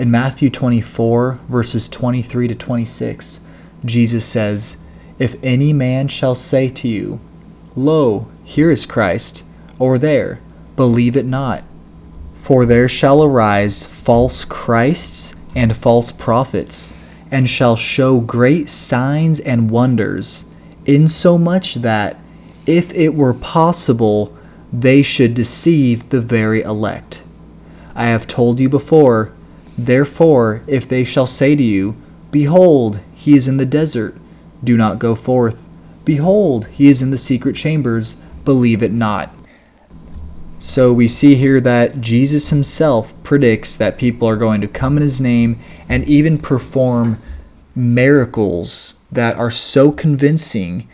In 0.00 0.10
Matthew 0.10 0.50
24, 0.50 1.38
verses 1.46 1.88
23 1.88 2.48
to 2.48 2.56
26, 2.56 3.38
Jesus 3.84 4.26
says, 4.26 4.78
If 5.20 5.36
any 5.44 5.72
man 5.72 6.08
shall 6.08 6.34
say 6.34 6.70
to 6.70 6.88
you, 6.88 7.20
Lo, 7.76 8.26
here 8.42 8.72
is 8.72 8.84
Christ, 8.84 9.44
or 9.78 9.96
there, 9.96 10.40
believe 10.74 11.16
it 11.16 11.24
not. 11.24 11.62
For 12.34 12.66
there 12.66 12.88
shall 12.88 13.22
arise 13.22 13.84
false 13.84 14.44
Christs 14.44 15.36
and 15.54 15.76
false 15.76 16.10
prophets, 16.10 16.94
and 17.30 17.48
shall 17.48 17.76
show 17.76 18.20
great 18.20 18.68
signs 18.68 19.40
and 19.40 19.70
wonders, 19.70 20.46
insomuch 20.86 21.74
that, 21.74 22.20
if 22.66 22.92
it 22.94 23.14
were 23.14 23.34
possible, 23.34 24.36
they 24.72 25.02
should 25.02 25.34
deceive 25.34 26.08
the 26.08 26.20
very 26.20 26.62
elect. 26.62 27.22
I 27.94 28.06
have 28.06 28.26
told 28.26 28.60
you 28.60 28.68
before, 28.68 29.32
therefore, 29.76 30.62
if 30.66 30.88
they 30.88 31.04
shall 31.04 31.26
say 31.26 31.56
to 31.56 31.62
you, 31.62 31.96
Behold, 32.30 33.00
he 33.14 33.34
is 33.34 33.48
in 33.48 33.56
the 33.56 33.66
desert, 33.66 34.16
do 34.62 34.76
not 34.76 34.98
go 34.98 35.14
forth. 35.14 35.58
Behold, 36.04 36.66
he 36.68 36.88
is 36.88 37.02
in 37.02 37.10
the 37.10 37.18
secret 37.18 37.56
chambers, 37.56 38.16
believe 38.44 38.82
it 38.82 38.92
not. 38.92 39.34
So 40.60 40.92
we 40.92 41.08
see 41.08 41.36
here 41.36 41.58
that 41.62 42.02
Jesus 42.02 42.50
himself 42.50 43.14
predicts 43.22 43.74
that 43.76 43.96
people 43.96 44.28
are 44.28 44.36
going 44.36 44.60
to 44.60 44.68
come 44.68 44.98
in 44.98 45.02
his 45.02 45.18
name 45.18 45.58
and 45.88 46.06
even 46.06 46.36
perform 46.36 47.18
miracles 47.74 49.00
that 49.10 49.36
are 49.36 49.50
so 49.50 49.90
convincing 49.90 50.86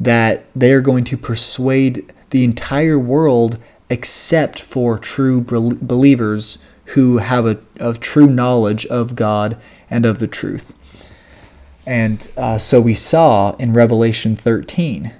that 0.00 0.44
they 0.56 0.72
are 0.72 0.80
going 0.80 1.04
to 1.04 1.16
persuade 1.16 2.12
the 2.30 2.42
entire 2.42 2.98
world 2.98 3.58
except 3.88 4.60
for 4.60 4.98
true 4.98 5.40
believers 5.40 6.58
who 6.86 7.18
have 7.18 7.46
a, 7.46 7.60
a 7.78 7.94
true 7.94 8.26
knowledge 8.26 8.86
of 8.86 9.14
God 9.14 9.56
and 9.88 10.04
of 10.04 10.18
the 10.18 10.26
truth. 10.26 10.72
And 11.86 12.28
uh, 12.36 12.58
so 12.58 12.80
we 12.80 12.94
saw 12.94 13.54
in 13.54 13.72
Revelation 13.72 14.34
13 14.34 15.14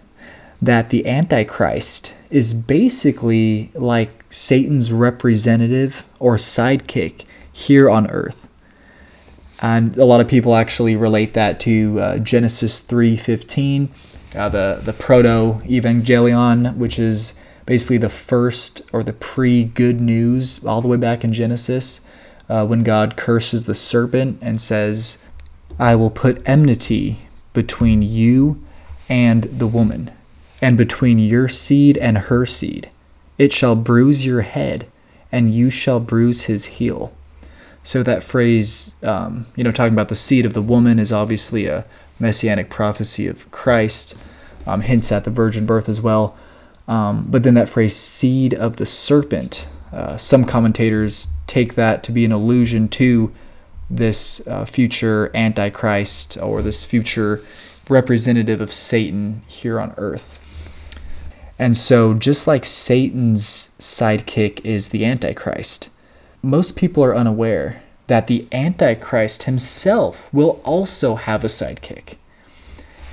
that 0.60 0.90
the 0.90 1.06
Antichrist 1.06 2.14
is 2.32 2.54
basically 2.54 3.70
like 3.74 4.24
Satan's 4.30 4.90
representative 4.90 6.04
or 6.18 6.36
sidekick 6.36 7.24
here 7.52 7.90
on 7.90 8.10
earth. 8.10 8.48
And 9.60 9.96
a 9.96 10.06
lot 10.06 10.20
of 10.20 10.26
people 10.26 10.56
actually 10.56 10.96
relate 10.96 11.34
that 11.34 11.60
to 11.60 12.00
uh, 12.00 12.18
Genesis 12.18 12.80
3:15 12.80 13.90
uh, 14.34 14.48
the 14.48 14.80
the 14.82 14.92
proto 14.92 15.60
evangelion, 15.66 16.74
which 16.76 16.98
is 16.98 17.38
basically 17.66 17.98
the 17.98 18.08
first 18.08 18.82
or 18.92 19.02
the 19.02 19.12
pre 19.12 19.64
good 19.64 20.00
news, 20.00 20.64
all 20.64 20.80
the 20.80 20.88
way 20.88 20.96
back 20.96 21.22
in 21.22 21.32
Genesis, 21.32 22.00
uh, 22.48 22.66
when 22.66 22.82
God 22.82 23.16
curses 23.16 23.66
the 23.66 23.74
serpent 23.74 24.38
and 24.40 24.60
says, 24.60 25.18
"I 25.78 25.94
will 25.96 26.10
put 26.10 26.42
enmity 26.48 27.18
between 27.52 28.00
you 28.02 28.62
and 29.08 29.44
the 29.44 29.66
woman, 29.66 30.10
and 30.62 30.78
between 30.78 31.18
your 31.18 31.48
seed 31.48 31.98
and 31.98 32.16
her 32.16 32.46
seed. 32.46 32.88
It 33.36 33.52
shall 33.52 33.76
bruise 33.76 34.24
your 34.24 34.40
head, 34.42 34.86
and 35.30 35.52
you 35.52 35.68
shall 35.68 36.00
bruise 36.00 36.44
his 36.44 36.64
heel." 36.64 37.12
So 37.84 38.02
that 38.04 38.22
phrase, 38.22 38.94
um, 39.02 39.46
you 39.56 39.64
know, 39.64 39.72
talking 39.72 39.92
about 39.92 40.08
the 40.08 40.16
seed 40.16 40.46
of 40.46 40.54
the 40.54 40.62
woman 40.62 40.98
is 40.98 41.12
obviously 41.12 41.66
a 41.66 41.84
messianic 42.20 42.70
prophecy 42.70 43.26
of 43.26 43.50
Christ, 43.50 44.16
um, 44.66 44.82
hints 44.82 45.10
at 45.10 45.24
the 45.24 45.30
virgin 45.30 45.66
birth 45.66 45.88
as 45.88 46.00
well. 46.00 46.36
Um, 46.86 47.26
but 47.28 47.42
then 47.42 47.54
that 47.54 47.68
phrase, 47.68 47.96
seed 47.96 48.54
of 48.54 48.76
the 48.76 48.86
serpent, 48.86 49.68
uh, 49.92 50.16
some 50.16 50.44
commentators 50.44 51.28
take 51.46 51.74
that 51.74 52.02
to 52.04 52.12
be 52.12 52.24
an 52.24 52.32
allusion 52.32 52.88
to 52.88 53.32
this 53.90 54.46
uh, 54.46 54.64
future 54.64 55.30
antichrist 55.34 56.38
or 56.40 56.62
this 56.62 56.84
future 56.84 57.42
representative 57.88 58.60
of 58.60 58.72
Satan 58.72 59.42
here 59.46 59.78
on 59.80 59.92
earth. 59.96 60.41
And 61.58 61.76
so, 61.76 62.14
just 62.14 62.46
like 62.46 62.64
Satan's 62.64 63.74
sidekick 63.78 64.64
is 64.64 64.88
the 64.88 65.04
Antichrist, 65.04 65.90
most 66.42 66.76
people 66.76 67.04
are 67.04 67.14
unaware 67.14 67.82
that 68.06 68.26
the 68.26 68.46
Antichrist 68.52 69.44
himself 69.44 70.32
will 70.32 70.60
also 70.64 71.14
have 71.14 71.44
a 71.44 71.48
sidekick. 71.48 72.16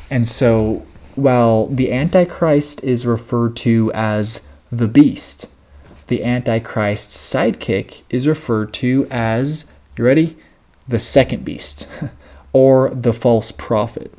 And 0.10 0.25
so, 0.25 0.86
while 1.15 1.67
the 1.67 1.91
Antichrist 1.91 2.84
is 2.84 3.05
referred 3.05 3.55
to 3.58 3.91
as 3.93 4.51
the 4.72 4.88
beast, 4.88 5.48
the 6.08 6.24
Antichrist's 6.24 7.15
sidekick 7.15 8.01
is 8.10 8.27
referred 8.27 8.74
to 8.75 9.08
as, 9.12 9.72
you 9.96 10.03
ready? 10.03 10.36
The 10.88 11.00
second 11.00 11.46
beast, 11.46 11.88
or 12.53 12.89
the 12.89 13.13
false 13.13 13.51
prophet. 13.51 14.12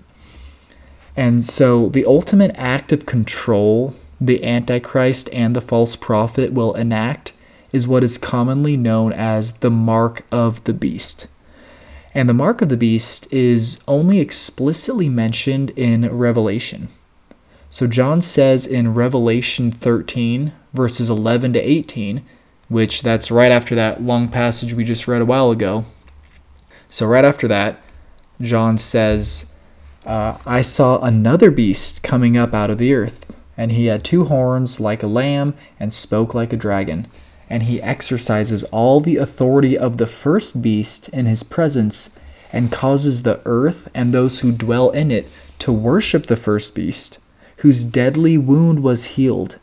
And 1.17 1.45
so, 1.45 1.89
the 1.89 2.05
ultimate 2.05 2.53
act 2.55 2.93
of 2.93 3.07
control 3.07 3.97
the 4.21 4.45
Antichrist 4.45 5.29
and 5.33 5.57
the 5.57 5.61
false 5.61 5.97
prophet 5.97 6.53
will 6.53 6.75
enact 6.75 7.33
is 7.73 7.89
what 7.89 8.05
is 8.05 8.19
commonly 8.19 8.77
known 8.77 9.13
as 9.13 9.59
the 9.59 9.71
mark 9.71 10.25
of 10.31 10.63
the 10.65 10.73
beast. 10.73 11.29
And 12.13 12.29
the 12.29 12.35
mark 12.35 12.61
of 12.61 12.69
the 12.69 12.77
beast 12.77 13.33
is 13.33 13.83
only 13.87 14.19
explicitly 14.19 15.09
mentioned 15.09 15.71
in 15.71 16.11
Revelation. 16.13 16.89
So 17.69 17.87
John 17.87 18.21
says 18.21 18.67
in 18.67 18.95
Revelation 18.95 19.71
13, 19.71 20.53
verses 20.73 21.09
11 21.09 21.53
to 21.53 21.61
18, 21.61 22.25
which 22.69 23.03
that's 23.03 23.31
right 23.31 23.53
after 23.53 23.75
that 23.75 24.03
long 24.03 24.29
passage 24.29 24.75
we 24.75 24.85
just 24.85 25.09
read 25.09 25.23
a 25.23 25.27
while 25.27 25.51
ago. 25.51 25.85
So, 26.89 27.07
right 27.07 27.25
after 27.25 27.47
that, 27.47 27.81
John 28.41 28.77
says, 28.77 29.53
uh, 30.05 30.39
I 30.45 30.61
saw 30.61 31.01
another 31.01 31.51
beast 31.53 32.03
coming 32.03 32.37
up 32.37 32.53
out 32.53 32.71
of 32.71 32.79
the 32.79 32.95
earth, 32.95 33.30
and 33.61 33.73
he 33.73 33.87
had 33.87 34.03
two 34.03 34.25
horns 34.25 34.81
like 34.81 35.03
a 35.03 35.15
lamb 35.21 35.55
and 35.79 35.93
spoke 35.93 36.33
like 36.35 36.53
a 36.53 36.57
dragon 36.57 37.07
and 37.51 37.65
he 37.65 37.83
exercises 37.83 38.63
all 38.65 39.01
the 39.01 39.17
authority 39.17 39.77
of 39.77 39.99
the 39.99 40.07
first 40.07 40.63
beast 40.63 41.09
in 41.09 41.27
his 41.27 41.43
presence, 41.43 42.17
and 42.53 42.71
causes 42.71 43.23
the 43.23 43.41
earth 43.45 43.89
and 43.93 44.15
those 44.15 44.41
who 44.41 44.53
dwell 44.53 44.91
in 44.91 45.11
it 45.11 45.27
to 45.59 45.73
worship 45.73 46.27
the 46.27 46.37
first 46.37 46.75
beast, 46.75 47.19
whose 47.59 47.85
deadly 47.85 48.39
wound 48.39 48.83
was 48.83 49.17
healed. 49.17 49.59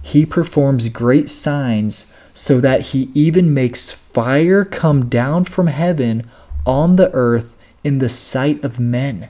He 0.00 0.24
performs 0.24 0.88
great 0.88 1.28
signs, 1.28 2.14
so 2.34 2.60
that 2.60 2.80
he 2.80 3.10
even 3.14 3.52
makes 3.52 3.90
fire 3.90 4.64
come 4.64 5.08
down 5.08 5.44
from 5.44 5.66
heaven 5.66 6.28
on 6.64 6.96
the 6.96 7.12
earth 7.12 7.56
in 7.82 7.98
the 7.98 8.08
sight 8.08 8.62
of 8.62 8.80
men. 8.80 9.28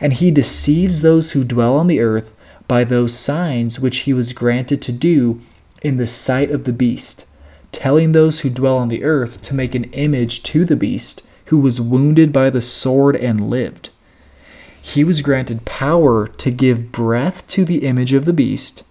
And 0.00 0.14
he 0.14 0.30
deceives 0.30 1.02
those 1.02 1.32
who 1.32 1.44
dwell 1.44 1.76
on 1.76 1.88
the 1.88 2.00
earth 2.00 2.32
by 2.68 2.84
those 2.84 3.18
signs 3.18 3.80
which 3.80 3.98
he 4.00 4.12
was 4.12 4.32
granted 4.32 4.80
to 4.82 4.92
do 4.92 5.40
in 5.82 5.96
the 5.96 6.06
sight 6.06 6.50
of 6.50 6.64
the 6.64 6.72
beast, 6.72 7.24
telling 7.72 8.12
those 8.12 8.40
who 8.40 8.50
dwell 8.50 8.76
on 8.76 8.88
the 8.88 9.02
earth 9.02 9.42
to 9.42 9.54
make 9.54 9.74
an 9.74 9.84
image 9.84 10.42
to 10.42 10.64
the 10.64 10.76
beast 10.76 11.22
who 11.46 11.58
was 11.58 11.80
wounded 11.80 12.32
by 12.32 12.50
the 12.50 12.60
sword 12.60 13.16
and 13.16 13.48
lived. 13.48 13.88
He 14.80 15.02
was 15.02 15.22
granted 15.22 15.64
power 15.64 16.28
to 16.28 16.50
give 16.50 16.92
breath 16.92 17.48
to 17.48 17.64
the 17.64 17.86
image 17.86 18.12
of 18.12 18.24
the 18.24 18.32
beast, 18.32 18.84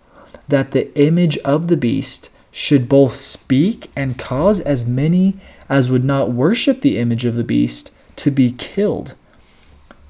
that 0.47 0.71
the 0.71 0.93
image 0.99 1.37
of 1.39 1.67
the 1.67 1.77
beast 1.77 2.29
should 2.51 2.89
both 2.89 3.13
speak 3.13 3.91
and 3.95 4.17
cause 4.17 4.59
as 4.59 4.87
many 4.87 5.35
as 5.69 5.89
would 5.89 6.03
not 6.03 6.31
worship 6.31 6.81
the 6.81 6.97
image 6.97 7.25
of 7.25 7.35
the 7.35 7.43
beast 7.43 7.91
to 8.15 8.31
be 8.31 8.51
killed. 8.51 9.13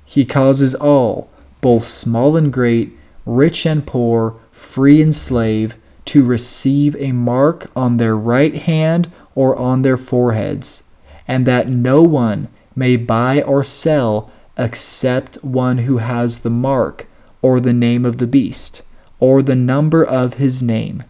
He 0.06 0.26
causes 0.26 0.74
all, 0.74 1.30
both 1.60 1.86
small 1.86 2.38
and 2.38 2.54
great, 2.54 2.97
rich 3.28 3.66
and 3.66 3.86
poor, 3.86 4.40
free 4.52 5.02
and 5.02 5.14
slave, 5.14 5.78
to 6.06 6.24
receive 6.24 6.96
a 6.96 7.12
mark 7.12 7.70
on 7.76 7.98
their 7.98 8.16
right 8.16 8.56
hand 8.56 9.12
or 9.36 9.56
on 9.58 9.82
their 9.82 9.98
foreheads, 9.98 10.86
and 11.28 11.46
that 11.46 11.68
no 11.68 12.02
one 12.02 12.48
may 12.76 12.96
buy 12.96 13.42
or 13.42 13.64
sell 13.64 14.32
except 14.58 15.44
one 15.44 15.80
who 15.80 15.98
has 15.98 16.40
the 16.40 16.50
mark 16.50 17.06
or 17.42 17.60
the 17.60 17.74
name 17.74 18.06
of 18.06 18.18
the 18.18 18.28
beast 18.28 18.82
or 19.20 19.42
the 19.42 19.56
number 19.56 20.04
of 20.04 20.36
his 20.36 20.64
name. 20.64 21.04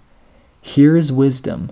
Here 0.62 0.98
is 0.98 1.12
wisdom. 1.12 1.72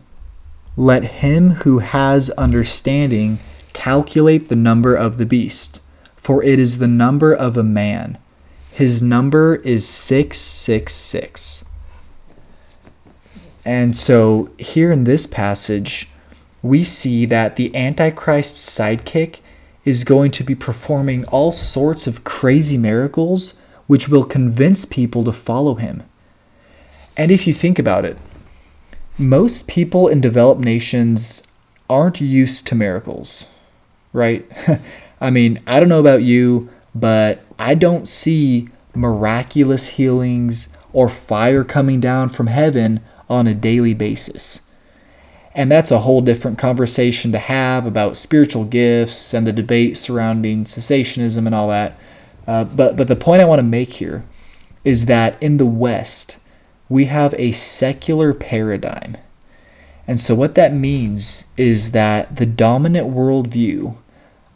Let 0.78 1.06
him 1.06 1.52
who 1.52 1.80
has 1.80 2.30
understanding 2.32 3.40
calculate 3.74 4.50
the 4.50 4.56
number 4.56 4.96
of 4.96 5.18
the 5.18 5.26
beast, 5.26 5.80
for 6.16 6.44
it 6.44 6.60
is 6.60 6.78
the 6.78 6.88
number 6.88 7.34
of 7.34 7.58
a 7.58 7.64
man. 7.64 8.18
His 8.76 9.02
number 9.02 9.56
is 9.56 9.88
666. 9.88 11.64
And 13.64 13.96
so 13.96 14.50
here 14.60 14.92
in 14.92 15.06
this 15.06 15.26
passage, 15.26 16.10
we 16.62 16.84
see 16.84 17.26
that 17.26 17.56
the 17.56 17.74
Antichrist's 17.74 18.78
sidekick 18.78 19.40
is 19.86 20.04
going 20.04 20.32
to 20.32 20.44
be 20.44 20.56
performing 20.56 21.24
all 21.28 21.54
sorts 21.54 22.06
of 22.06 22.26
crazy 22.26 22.78
miracles 22.78 23.58
which 23.88 24.10
will 24.10 24.26
convince 24.26 24.84
people 24.84 25.24
to 25.24 25.32
follow 25.32 25.76
him. 25.76 26.04
And 27.16 27.32
if 27.32 27.48
you 27.48 27.54
think 27.54 27.80
about 27.80 28.04
it, 28.04 28.18
most 29.18 29.70
people 29.70 30.10
in 30.10 30.20
developed 30.20 30.60
nations 30.60 31.44
aren't 31.90 32.20
used 32.20 32.68
to 32.68 32.76
miracles, 32.76 33.48
right? 34.12 34.46
I 35.22 35.30
mean, 35.30 35.62
I 35.66 35.80
don't 35.80 35.88
know 35.88 36.02
about 36.02 36.24
you, 36.24 36.70
but 36.94 37.45
I 37.58 37.76
don't 37.76 38.08
see 38.08 38.70
miraculous 38.94 39.90
healings 39.90 40.70
or 40.94 41.10
fire 41.10 41.64
coming 41.64 42.00
down 42.00 42.30
from 42.30 42.48
heaven 42.48 43.02
on 43.30 43.48
a 43.48 43.54
daily 43.54 43.94
basis. 43.94 44.60
And 45.54 45.72
that's 45.72 45.92
a 45.92 46.00
whole 46.00 46.22
different 46.22 46.58
conversation 46.58 47.32
to 47.32 47.40
have 47.40 47.86
about 47.86 48.18
spiritual 48.18 48.66
gifts 48.66 49.34
and 49.34 49.48
the 49.48 49.54
debate 49.54 49.98
surrounding 49.98 50.66
cessationism 50.66 51.46
and 51.46 51.56
all 51.56 51.70
that. 51.70 51.98
Uh, 52.46 52.66
but, 52.66 52.96
but 52.96 53.08
the 53.08 53.16
point 53.16 53.42
I 53.42 53.46
want 53.46 53.60
to 53.60 53.64
make 53.64 53.94
here 53.94 54.26
is 54.84 55.06
that 55.06 55.42
in 55.42 55.58
the 55.58 55.66
West, 55.66 56.38
we 56.90 57.06
have 57.06 57.34
a 57.38 57.52
secular 57.54 58.34
paradigm. 58.34 59.18
And 60.08 60.20
so, 60.20 60.36
what 60.36 60.56
that 60.56 60.74
means 60.74 61.52
is 61.58 61.92
that 61.92 62.36
the 62.36 62.46
dominant 62.46 63.08
worldview 63.08 63.98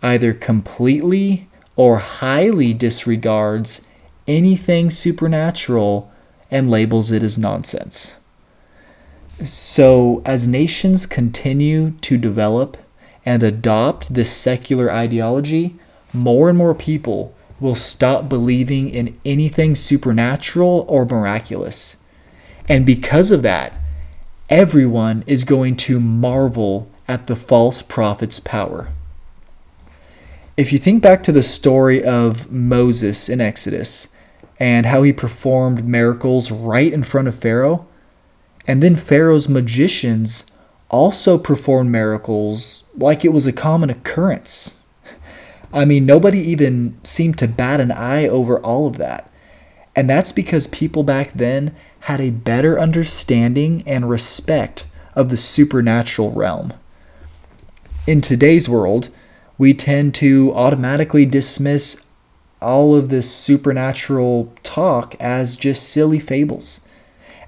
either 0.04 0.34
completely 0.34 1.49
or 1.80 2.00
highly 2.00 2.74
disregards 2.74 3.88
anything 4.28 4.92
supernatural 4.92 6.12
and 6.52 6.70
labels 6.70 7.10
it 7.10 7.24
as 7.24 7.38
nonsense. 7.38 8.18
So, 9.46 10.22
as 10.26 10.46
nations 10.46 11.06
continue 11.06 11.92
to 12.02 12.18
develop 12.18 12.76
and 13.26 13.42
adopt 13.42 14.14
this 14.14 14.30
secular 14.30 14.92
ideology, 14.92 15.80
more 16.12 16.50
and 16.50 16.58
more 16.58 16.76
people 16.76 17.34
will 17.62 17.76
stop 17.76 18.28
believing 18.28 18.90
in 18.90 19.18
anything 19.24 19.74
supernatural 19.74 20.84
or 20.90 21.06
miraculous. 21.06 21.96
And 22.68 22.86
because 22.86 23.32
of 23.32 23.42
that, 23.44 23.72
everyone 24.50 25.24
is 25.28 25.46
going 25.46 25.78
to 25.78 26.02
marvel 26.02 26.90
at 27.08 27.28
the 27.28 27.38
false 27.38 27.82
prophet's 27.82 28.42
power. 28.42 28.90
If 30.60 30.74
you 30.74 30.78
think 30.78 31.02
back 31.02 31.24
to 31.24 31.32
the 31.32 31.42
story 31.42 32.04
of 32.04 32.52
Moses 32.52 33.30
in 33.30 33.40
Exodus 33.40 34.10
and 34.60 34.88
how 34.88 35.04
he 35.04 35.14
performed 35.14 35.88
miracles 35.88 36.52
right 36.52 36.92
in 36.92 37.04
front 37.04 37.30
of 37.30 37.40
Pharaoh, 37.40 37.88
and 38.68 38.84
then 38.84 38.98
Pharaoh's 38.98 39.48
magicians 39.48 40.52
also 40.90 41.38
performed 41.38 41.94
miracles 41.94 42.84
like 42.94 43.24
it 43.24 43.32
was 43.32 43.48
a 43.48 43.54
common 43.54 43.90
occurrence. 43.90 44.84
I 45.72 45.86
mean, 45.86 46.06
nobody 46.06 46.40
even 46.40 47.00
seemed 47.06 47.38
to 47.38 47.48
bat 47.48 47.80
an 47.80 47.94
eye 47.94 48.28
over 48.28 48.60
all 48.60 48.86
of 48.86 48.98
that. 48.98 49.32
And 49.96 50.10
that's 50.10 50.34
because 50.34 50.68
people 50.68 51.04
back 51.04 51.32
then 51.32 51.74
had 52.02 52.20
a 52.20 52.32
better 52.32 52.78
understanding 52.78 53.82
and 53.88 54.10
respect 54.10 54.86
of 55.16 55.30
the 55.30 55.38
supernatural 55.38 56.34
realm. 56.34 56.74
In 58.06 58.20
today's 58.20 58.68
world, 58.68 59.08
we 59.60 59.76
tend 59.76 60.16
to 60.16 60.52
automatically 60.56 61.26
dismiss 61.26 62.08
all 62.62 62.96
of 62.96 63.10
this 63.10 63.30
supernatural 63.30 64.52
talk 64.64 65.16
as 65.20 65.56
just 65.56 65.88
silly 65.88 66.20
fables. 66.20 66.80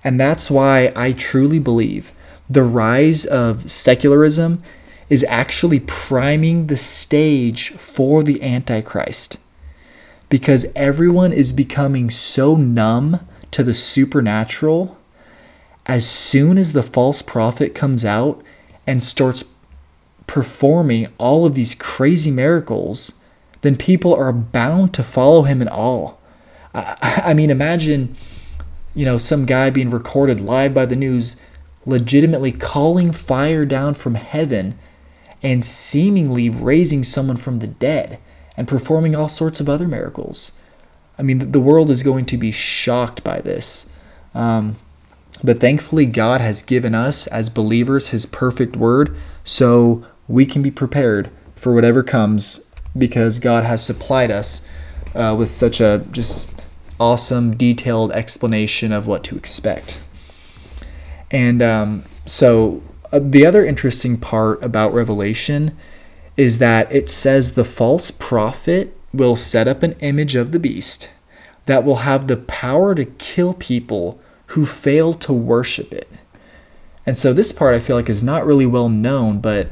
And 0.04 0.20
that's 0.20 0.52
why 0.52 0.92
I 0.96 1.14
truly 1.14 1.58
believe 1.58 2.12
the 2.50 2.64
rise 2.64 3.26
of 3.26 3.72
secularism 3.72 4.62
is 5.10 5.26
actually 5.30 5.80
priming 5.80 6.68
the 6.68 6.78
stage 6.78 7.72
for 7.72 8.24
the 8.24 8.44
Antichrist 8.44 9.38
because 10.30 10.72
everyone 10.76 11.34
is 11.34 11.52
becoming 11.52 12.10
so 12.10 12.56
numb 12.56 13.26
to 13.52 13.64
the 13.64 13.74
supernatural. 13.74 14.98
As 15.86 16.08
soon 16.08 16.58
as 16.58 16.74
the 16.74 16.84
false 16.84 17.22
prophet 17.22 17.76
comes 17.76 18.06
out 18.06 18.42
and 18.88 19.04
starts 19.04 19.44
performing 20.32 21.08
all 21.18 21.46
of 21.46 21.56
these 21.56 21.76
crazy 21.76 22.32
miracles, 22.32 23.12
then 23.64 23.76
people 23.76 24.14
are 24.14 24.32
bound 24.32 24.94
to 24.94 25.04
follow 25.04 25.42
him 25.42 25.62
in 25.62 25.68
awe. 25.68 26.14
I, 26.74 27.22
I 27.26 27.34
mean, 27.34 27.50
imagine, 27.50 28.16
you 28.96 29.04
know, 29.04 29.18
some 29.18 29.46
guy 29.46 29.70
being 29.72 29.90
recorded 29.90 30.40
live 30.40 30.74
by 30.74 30.86
the 30.86 30.96
news, 30.96 31.36
legitimately 31.86 32.54
calling 32.54 33.12
fire 33.12 33.66
down 33.66 33.94
from 33.94 34.16
heaven 34.16 34.80
and 35.44 35.66
seemingly 35.66 36.50
raising 36.50 37.04
someone 37.04 37.36
from 37.36 37.60
the 37.60 37.68
dead 37.68 38.18
and 38.56 38.70
performing 38.70 39.18
all 39.18 39.28
sorts 39.28 39.60
of 39.60 39.68
other 39.68 39.86
miracles. 39.86 40.54
I 41.20 41.24
mean, 41.24 41.52
the 41.52 41.60
world 41.60 41.90
is 41.90 42.04
going 42.04 42.24
to 42.28 42.38
be 42.38 42.54
shocked 42.54 43.22
by 43.22 43.42
this. 43.42 43.86
Um, 44.34 44.78
but 45.44 45.60
thankfully, 45.60 46.06
God 46.06 46.40
has 46.40 46.62
given 46.62 46.96
us 46.96 47.28
as 47.28 47.50
believers 47.50 48.12
His 48.12 48.26
perfect 48.26 48.78
word, 48.78 49.14
so 49.44 50.06
we 50.32 50.46
can 50.46 50.62
be 50.62 50.72
prepared 50.72 51.30
for 51.56 51.74
whatever 51.74 52.02
comes 52.02 52.66
because 52.98 53.40
God 53.40 53.64
has 53.64 53.86
supplied 53.86 54.32
us 54.32 54.68
uh, 55.14 55.36
with 55.38 55.50
such 55.50 55.80
a 55.80 56.06
just 56.12 56.50
awesome, 57.00 57.58
detailed 57.58 58.12
explanation 58.12 58.92
of 58.92 59.08
what 59.08 59.24
to 59.26 59.36
expect. 59.36 60.02
And 61.30 61.62
um, 61.62 62.04
so, 62.26 62.84
uh, 63.12 63.20
the 63.22 63.46
other 63.46 63.66
interesting 63.66 64.18
part 64.18 64.64
about 64.64 64.94
Revelation 64.94 65.78
is 66.38 66.60
that 66.60 66.92
it 66.92 67.10
says 67.10 67.54
the 67.54 67.66
false 67.66 68.12
prophet 68.12 68.96
will 69.14 69.36
set 69.36 69.68
up 69.68 69.84
an 69.84 69.94
image 70.00 70.36
of 70.36 70.52
the 70.52 70.60
beast 70.60 71.10
that 71.66 71.84
will 71.84 71.98
have 71.98 72.28
the 72.28 72.38
power 72.38 72.96
to 72.96 73.06
kill 73.06 73.54
people 73.54 74.20
who 74.48 74.66
fail 74.66 75.14
to 75.14 75.34
worship 75.34 75.92
it. 75.92 76.10
And 77.06 77.18
so, 77.18 77.34
this 77.34 77.52
part 77.52 77.76
I 77.76 77.80
feel 77.80 77.96
like 77.96 78.10
is 78.10 78.24
not 78.24 78.46
really 78.46 78.66
well 78.66 78.90
known, 78.90 79.40
but 79.40 79.70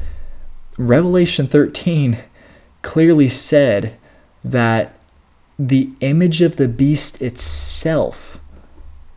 Revelation 0.80 1.46
13 1.46 2.18
clearly 2.80 3.28
said 3.28 3.96
that 4.42 4.94
the 5.58 5.90
image 6.00 6.40
of 6.40 6.56
the 6.56 6.68
beast 6.68 7.20
itself 7.20 8.40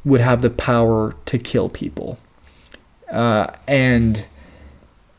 would 0.04 0.20
have 0.20 0.42
the 0.42 0.50
power 0.50 1.16
to 1.26 1.38
kill 1.38 1.70
people. 1.70 2.20
Uh, 3.10 3.48
and 3.66 4.26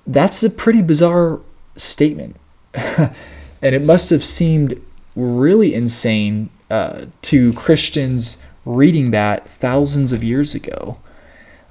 that's 0.07 0.43
a 0.43 0.51
pretty 0.51 0.83
bizarre 0.83 1.41
statement. 1.77 2.37
and 2.75 3.15
it 3.63 3.83
must 3.83 4.11
have 4.11 4.23
seemed 4.23 4.79
really 5.17 5.73
insane 5.73 6.51
uh, 6.71 7.07
to 7.23 7.55
Christians 7.55 8.43
reading 8.67 9.13
that 9.13 9.49
thousands 9.49 10.13
of 10.13 10.23
years 10.23 10.55
ago. 10.55 10.99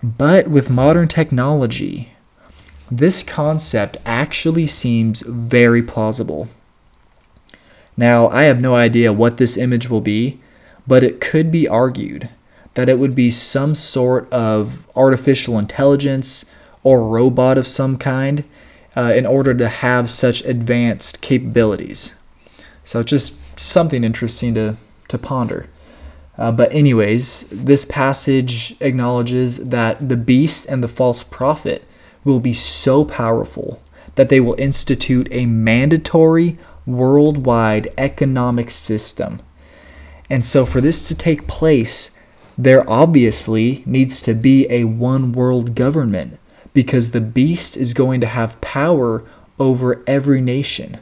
But 0.01 0.47
with 0.47 0.71
modern 0.71 1.07
technology, 1.07 2.12
this 2.97 3.23
concept 3.23 3.97
actually 4.05 4.67
seems 4.67 5.21
very 5.21 5.81
plausible. 5.81 6.47
Now, 7.97 8.27
I 8.27 8.43
have 8.43 8.61
no 8.61 8.75
idea 8.75 9.13
what 9.13 9.37
this 9.37 9.57
image 9.57 9.89
will 9.89 10.01
be, 10.01 10.39
but 10.87 11.03
it 11.03 11.21
could 11.21 11.51
be 11.51 11.67
argued 11.67 12.29
that 12.73 12.89
it 12.89 12.99
would 12.99 13.15
be 13.15 13.29
some 13.29 13.75
sort 13.75 14.31
of 14.31 14.87
artificial 14.95 15.59
intelligence 15.59 16.45
or 16.83 17.07
robot 17.07 17.57
of 17.57 17.67
some 17.67 17.97
kind 17.97 18.43
uh, 18.95 19.13
in 19.15 19.25
order 19.25 19.53
to 19.53 19.69
have 19.69 20.09
such 20.09 20.43
advanced 20.43 21.21
capabilities. 21.21 22.13
So, 22.83 23.03
just 23.03 23.59
something 23.59 24.03
interesting 24.03 24.53
to, 24.55 24.77
to 25.07 25.17
ponder. 25.17 25.67
Uh, 26.37 26.51
but, 26.51 26.73
anyways, 26.73 27.47
this 27.49 27.85
passage 27.85 28.75
acknowledges 28.81 29.69
that 29.69 30.09
the 30.09 30.17
beast 30.17 30.65
and 30.67 30.83
the 30.83 30.87
false 30.87 31.23
prophet 31.23 31.87
will 32.23 32.39
be 32.39 32.53
so 32.53 33.03
powerful 33.05 33.81
that 34.15 34.29
they 34.29 34.39
will 34.39 34.55
institute 34.59 35.27
a 35.31 35.45
mandatory 35.45 36.57
worldwide 36.85 37.91
economic 37.97 38.69
system. 38.69 39.41
And 40.29 40.45
so, 40.45 40.65
for 40.65 40.81
this 40.81 41.07
to 41.07 41.15
take 41.15 41.47
place, 41.47 42.17
there 42.57 42.87
obviously 42.89 43.83
needs 43.85 44.21
to 44.23 44.33
be 44.33 44.67
a 44.69 44.83
one 44.85 45.31
world 45.31 45.75
government 45.75 46.39
because 46.73 47.11
the 47.11 47.21
beast 47.21 47.77
is 47.77 47.93
going 47.93 48.21
to 48.21 48.27
have 48.27 48.61
power 48.61 49.23
over 49.59 50.03
every 50.07 50.41
nation. 50.41 50.99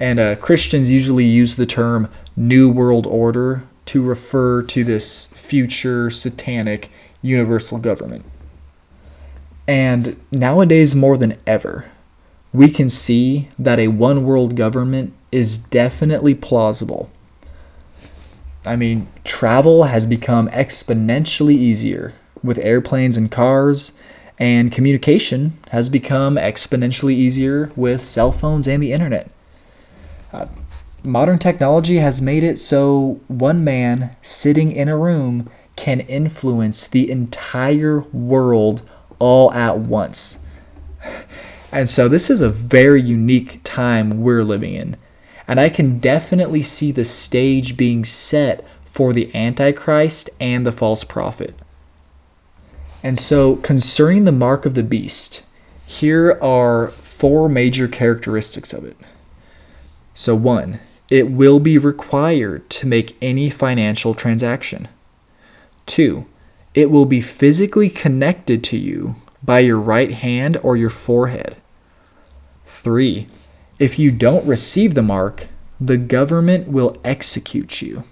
And 0.00 0.18
uh, 0.18 0.36
Christians 0.36 0.90
usually 0.90 1.24
use 1.24 1.56
the 1.56 1.66
term 1.66 2.08
New 2.36 2.70
World 2.70 3.06
Order 3.06 3.64
to 3.86 4.02
refer 4.02 4.62
to 4.62 4.84
this 4.84 5.26
future 5.28 6.10
satanic 6.10 6.90
universal 7.22 7.78
government. 7.78 8.24
And 9.68 10.16
nowadays, 10.32 10.96
more 10.96 11.18
than 11.18 11.34
ever, 11.46 11.84
we 12.54 12.70
can 12.70 12.88
see 12.88 13.50
that 13.58 13.78
a 13.78 13.88
one 13.88 14.24
world 14.24 14.56
government 14.56 15.12
is 15.30 15.58
definitely 15.58 16.34
plausible. 16.34 17.10
I 18.64 18.76
mean, 18.76 19.08
travel 19.24 19.84
has 19.84 20.06
become 20.06 20.48
exponentially 20.48 21.54
easier 21.54 22.14
with 22.42 22.58
airplanes 22.58 23.18
and 23.18 23.30
cars, 23.30 23.92
and 24.38 24.72
communication 24.72 25.58
has 25.70 25.90
become 25.90 26.36
exponentially 26.36 27.12
easier 27.12 27.70
with 27.76 28.02
cell 28.02 28.32
phones 28.32 28.66
and 28.66 28.82
the 28.82 28.92
internet. 28.92 29.30
Uh, 30.32 30.46
modern 31.04 31.38
technology 31.38 31.96
has 31.96 32.22
made 32.22 32.42
it 32.42 32.58
so 32.58 33.20
one 33.28 33.62
man 33.64 34.16
sitting 34.22 34.72
in 34.72 34.88
a 34.88 34.96
room 34.96 35.50
can 35.76 36.00
influence 36.00 36.86
the 36.86 37.10
entire 37.10 38.00
world 38.12 38.82
all 39.18 39.52
at 39.52 39.78
once. 39.78 40.38
and 41.72 41.88
so 41.88 42.08
this 42.08 42.30
is 42.30 42.40
a 42.40 42.50
very 42.50 43.02
unique 43.02 43.60
time 43.64 44.22
we're 44.22 44.44
living 44.44 44.74
in. 44.74 44.96
And 45.46 45.58
I 45.58 45.70
can 45.70 45.98
definitely 45.98 46.62
see 46.62 46.92
the 46.92 47.06
stage 47.06 47.76
being 47.76 48.04
set 48.04 48.66
for 48.84 49.12
the 49.12 49.34
Antichrist 49.34 50.28
and 50.40 50.66
the 50.66 50.72
false 50.72 51.04
prophet. 51.04 51.54
And 53.02 53.18
so, 53.18 53.56
concerning 53.56 54.24
the 54.24 54.32
mark 54.32 54.66
of 54.66 54.74
the 54.74 54.82
beast, 54.82 55.44
here 55.86 56.38
are 56.42 56.88
four 56.88 57.48
major 57.48 57.86
characteristics 57.86 58.72
of 58.72 58.84
it. 58.84 58.96
So, 60.14 60.34
one, 60.34 60.80
it 61.10 61.30
will 61.30 61.60
be 61.60 61.78
required 61.78 62.68
to 62.70 62.86
make 62.86 63.16
any 63.22 63.50
financial 63.50 64.14
transaction. 64.14 64.88
Two, 65.86 66.26
it 66.78 66.92
will 66.92 67.06
be 67.06 67.20
physically 67.20 67.90
connected 67.90 68.62
to 68.62 68.78
you 68.78 69.16
by 69.42 69.58
your 69.58 69.80
right 69.80 70.12
hand 70.12 70.56
or 70.62 70.76
your 70.76 70.88
forehead. 70.88 71.56
3. 72.66 73.26
If 73.80 73.98
you 73.98 74.12
don't 74.12 74.46
receive 74.46 74.94
the 74.94 75.02
mark, 75.02 75.48
the 75.80 75.96
government 75.96 76.68
will 76.68 76.96
execute 77.02 77.82
you. 77.82 78.04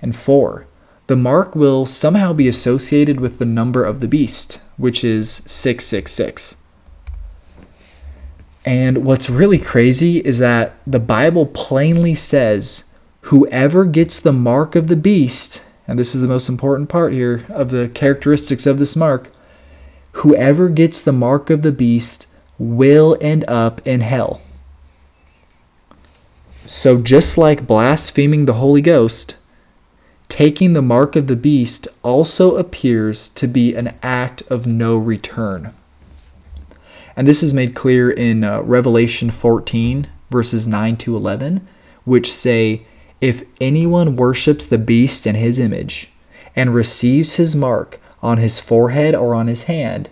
And 0.00 0.16
4. 0.16 0.66
The 1.06 1.16
mark 1.16 1.54
will 1.54 1.84
somehow 1.84 2.32
be 2.32 2.48
associated 2.48 3.20
with 3.20 3.38
the 3.38 3.44
number 3.44 3.84
of 3.84 4.00
the 4.00 4.08
beast, 4.08 4.58
which 4.78 5.04
is 5.04 5.42
666. 5.44 6.56
And 8.64 9.04
what's 9.04 9.28
really 9.28 9.58
crazy 9.58 10.20
is 10.20 10.38
that 10.38 10.76
the 10.86 10.98
Bible 10.98 11.44
plainly 11.44 12.14
says 12.14 12.84
whoever 13.24 13.84
gets 13.84 14.18
the 14.18 14.32
mark 14.32 14.74
of 14.74 14.86
the 14.88 14.96
beast 14.96 15.60
and 15.90 15.98
this 15.98 16.14
is 16.14 16.20
the 16.20 16.28
most 16.28 16.48
important 16.48 16.88
part 16.88 17.12
here 17.12 17.44
of 17.48 17.70
the 17.70 17.88
characteristics 17.88 18.64
of 18.64 18.78
this 18.78 18.94
mark 18.94 19.28
whoever 20.12 20.68
gets 20.68 21.02
the 21.02 21.12
mark 21.12 21.50
of 21.50 21.62
the 21.62 21.72
beast 21.72 22.28
will 22.58 23.18
end 23.20 23.44
up 23.48 23.84
in 23.84 24.00
hell. 24.00 24.40
So, 26.64 27.02
just 27.02 27.36
like 27.36 27.66
blaspheming 27.66 28.44
the 28.44 28.52
Holy 28.52 28.80
Ghost, 28.80 29.34
taking 30.28 30.74
the 30.74 30.82
mark 30.82 31.16
of 31.16 31.26
the 31.26 31.34
beast 31.34 31.88
also 32.04 32.56
appears 32.56 33.28
to 33.30 33.48
be 33.48 33.74
an 33.74 33.96
act 34.00 34.42
of 34.42 34.68
no 34.68 34.96
return. 34.96 35.74
And 37.16 37.26
this 37.26 37.42
is 37.42 37.52
made 37.52 37.74
clear 37.74 38.12
in 38.12 38.44
uh, 38.44 38.60
Revelation 38.62 39.32
14, 39.32 40.06
verses 40.30 40.68
9 40.68 40.96
to 40.98 41.16
11, 41.16 41.66
which 42.04 42.32
say, 42.32 42.86
if 43.20 43.44
anyone 43.60 44.16
worships 44.16 44.66
the 44.66 44.78
beast 44.78 45.26
in 45.26 45.34
his 45.34 45.58
image, 45.60 46.10
and 46.56 46.74
receives 46.74 47.36
his 47.36 47.54
mark 47.54 48.00
on 48.22 48.38
his 48.38 48.58
forehead 48.58 49.14
or 49.14 49.34
on 49.34 49.46
his 49.46 49.64
hand, 49.64 50.10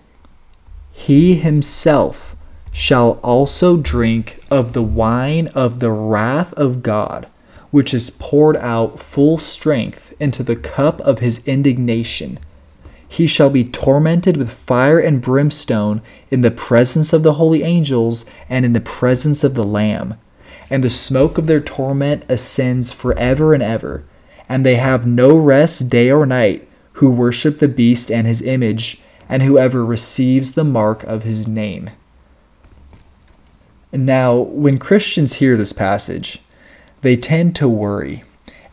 he 0.92 1.34
himself 1.34 2.36
shall 2.72 3.12
also 3.22 3.76
drink 3.76 4.38
of 4.50 4.72
the 4.72 4.82
wine 4.82 5.46
of 5.48 5.80
the 5.80 5.90
wrath 5.90 6.52
of 6.54 6.82
God, 6.82 7.26
which 7.70 7.92
is 7.92 8.10
poured 8.10 8.56
out 8.56 9.00
full 9.00 9.38
strength 9.38 10.12
into 10.20 10.42
the 10.42 10.56
cup 10.56 11.00
of 11.00 11.18
his 11.20 11.46
indignation. 11.46 12.38
he 13.08 13.26
shall 13.26 13.48
be 13.48 13.64
tormented 13.64 14.36
with 14.36 14.52
fire 14.52 14.98
and 14.98 15.22
brimstone 15.22 16.02
in 16.30 16.42
the 16.42 16.50
presence 16.50 17.12
of 17.12 17.22
the 17.22 17.34
holy 17.34 17.62
angels 17.62 18.26
and 18.50 18.64
in 18.64 18.74
the 18.74 18.80
presence 18.80 19.42
of 19.42 19.54
the 19.54 19.64
Lamb. 19.64 20.14
And 20.70 20.85
the 20.85 20.90
smoke 20.90 21.38
of 21.38 21.46
their 21.46 21.61
torment 21.61 22.24
ascends 22.28 22.92
forever 22.92 23.54
and 23.54 23.62
ever. 23.62 24.04
And 24.48 24.64
they 24.64 24.76
have 24.76 25.07
no 25.07 25.37
rest 25.37 25.88
day 25.88 26.11
or 26.11 26.26
night 26.26 26.68
who 26.94 27.11
worship 27.11 27.59
the 27.59 27.68
beast 27.68 28.11
and 28.11 28.26
his 28.26 28.42
image, 28.42 29.00
and 29.28 29.42
whoever 29.42 29.85
receives 29.85 30.52
the 30.52 30.64
mark 30.64 31.04
of 31.04 31.22
his 31.22 31.46
name. 31.46 31.90
Now, 33.92 34.37
when 34.37 34.78
Christians 34.78 35.35
hear 35.35 35.57
this 35.57 35.72
passage, 35.72 36.42
they 37.02 37.16
tend 37.16 37.54
to 37.57 37.68
worry 37.68 38.24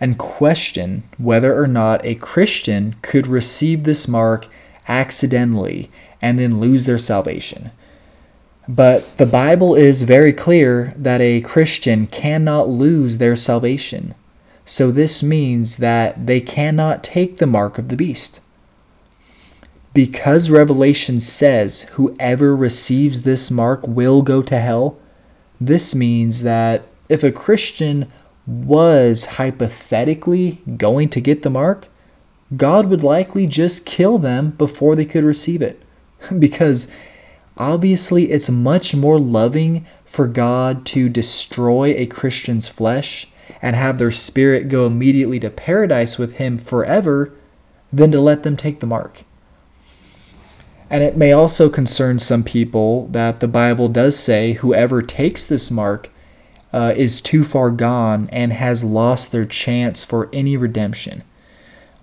and 0.01 0.17
question 0.17 1.03
whether 1.17 1.59
or 1.61 1.67
not 1.67 2.03
a 2.03 2.15
Christian 2.15 2.95
could 3.01 3.27
receive 3.27 3.83
this 3.83 4.07
mark 4.07 4.47
accidentally 4.87 5.89
and 6.21 6.39
then 6.39 6.59
lose 6.59 6.85
their 6.85 6.97
salvation. 6.97 7.71
But 8.67 9.17
the 9.17 9.25
Bible 9.25 9.75
is 9.75 10.03
very 10.03 10.33
clear 10.33 10.93
that 10.97 11.21
a 11.21 11.41
Christian 11.41 12.07
cannot 12.07 12.67
lose 12.67 13.17
their 13.17 13.35
salvation. 13.35 14.15
So 14.65 14.91
this 14.91 15.21
means 15.21 15.77
that 15.77 16.25
they 16.25 16.41
cannot 16.41 17.03
take 17.03 17.37
the 17.37 17.45
mark 17.45 17.77
of 17.77 17.89
the 17.89 17.95
beast. 17.95 18.39
Because 19.93 20.49
Revelation 20.49 21.19
says 21.19 21.83
whoever 21.93 22.55
receives 22.55 23.21
this 23.21 23.51
mark 23.51 23.85
will 23.87 24.23
go 24.23 24.41
to 24.41 24.59
hell, 24.59 24.97
this 25.61 25.93
means 25.93 26.43
that 26.43 26.87
if 27.07 27.23
a 27.23 27.31
Christian 27.31 28.11
was 28.47 29.25
hypothetically 29.25 30.61
going 30.77 31.09
to 31.09 31.21
get 31.21 31.43
the 31.43 31.49
mark, 31.49 31.87
God 32.57 32.87
would 32.87 33.03
likely 33.03 33.47
just 33.47 33.85
kill 33.85 34.17
them 34.17 34.51
before 34.51 34.95
they 34.95 35.05
could 35.05 35.23
receive 35.23 35.61
it. 35.61 35.81
because 36.39 36.91
obviously, 37.57 38.31
it's 38.31 38.49
much 38.49 38.95
more 38.95 39.19
loving 39.19 39.85
for 40.03 40.27
God 40.27 40.85
to 40.87 41.09
destroy 41.09 41.93
a 41.95 42.05
Christian's 42.05 42.67
flesh 42.67 43.27
and 43.61 43.75
have 43.75 43.97
their 43.97 44.11
spirit 44.11 44.69
go 44.69 44.85
immediately 44.85 45.39
to 45.39 45.49
paradise 45.49 46.17
with 46.17 46.35
Him 46.35 46.57
forever 46.57 47.33
than 47.91 48.11
to 48.11 48.19
let 48.19 48.43
them 48.43 48.57
take 48.57 48.79
the 48.79 48.87
mark. 48.87 49.23
And 50.89 51.03
it 51.03 51.17
may 51.17 51.31
also 51.31 51.69
concern 51.69 52.19
some 52.19 52.43
people 52.43 53.07
that 53.07 53.39
the 53.39 53.47
Bible 53.47 53.89
does 53.89 54.17
say 54.17 54.53
whoever 54.53 55.01
takes 55.01 55.45
this 55.45 55.71
mark 55.71 56.09
uh, 56.71 56.93
is 56.95 57.21
too 57.21 57.43
far 57.43 57.71
gone 57.71 58.29
and 58.31 58.53
has 58.53 58.83
lost 58.83 59.31
their 59.31 59.45
chance 59.45 60.03
for 60.03 60.29
any 60.31 60.57
redemption. 60.57 61.23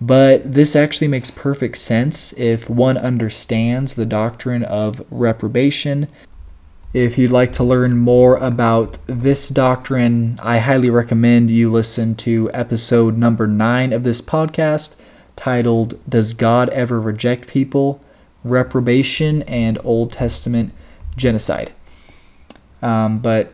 But 0.02 0.54
this 0.54 0.74
actually 0.74 1.06
makes 1.06 1.30
perfect 1.30 1.78
sense 1.78 2.32
if 2.32 2.68
one 2.68 2.98
understands 2.98 3.94
the 3.94 4.04
doctrine 4.04 4.64
of 4.64 5.06
reprobation. 5.12 6.08
If 6.92 7.16
you'd 7.16 7.30
like 7.30 7.52
to 7.52 7.62
learn 7.62 7.98
more 7.98 8.36
about 8.36 8.98
this 9.06 9.48
doctrine, 9.48 10.40
I 10.42 10.58
highly 10.58 10.90
recommend 10.90 11.52
you 11.52 11.70
listen 11.70 12.16
to 12.16 12.50
episode 12.52 13.16
number 13.16 13.46
nine 13.46 13.92
of 13.92 14.02
this 14.02 14.20
podcast 14.20 15.00
titled 15.36 16.00
Does 16.08 16.32
God 16.32 16.68
Ever 16.70 17.00
Reject 17.00 17.46
People? 17.46 18.02
Reprobation 18.42 19.42
and 19.42 19.78
Old 19.84 20.10
Testament 20.10 20.74
Genocide. 21.16 21.72
Um, 22.82 23.20
but 23.20 23.52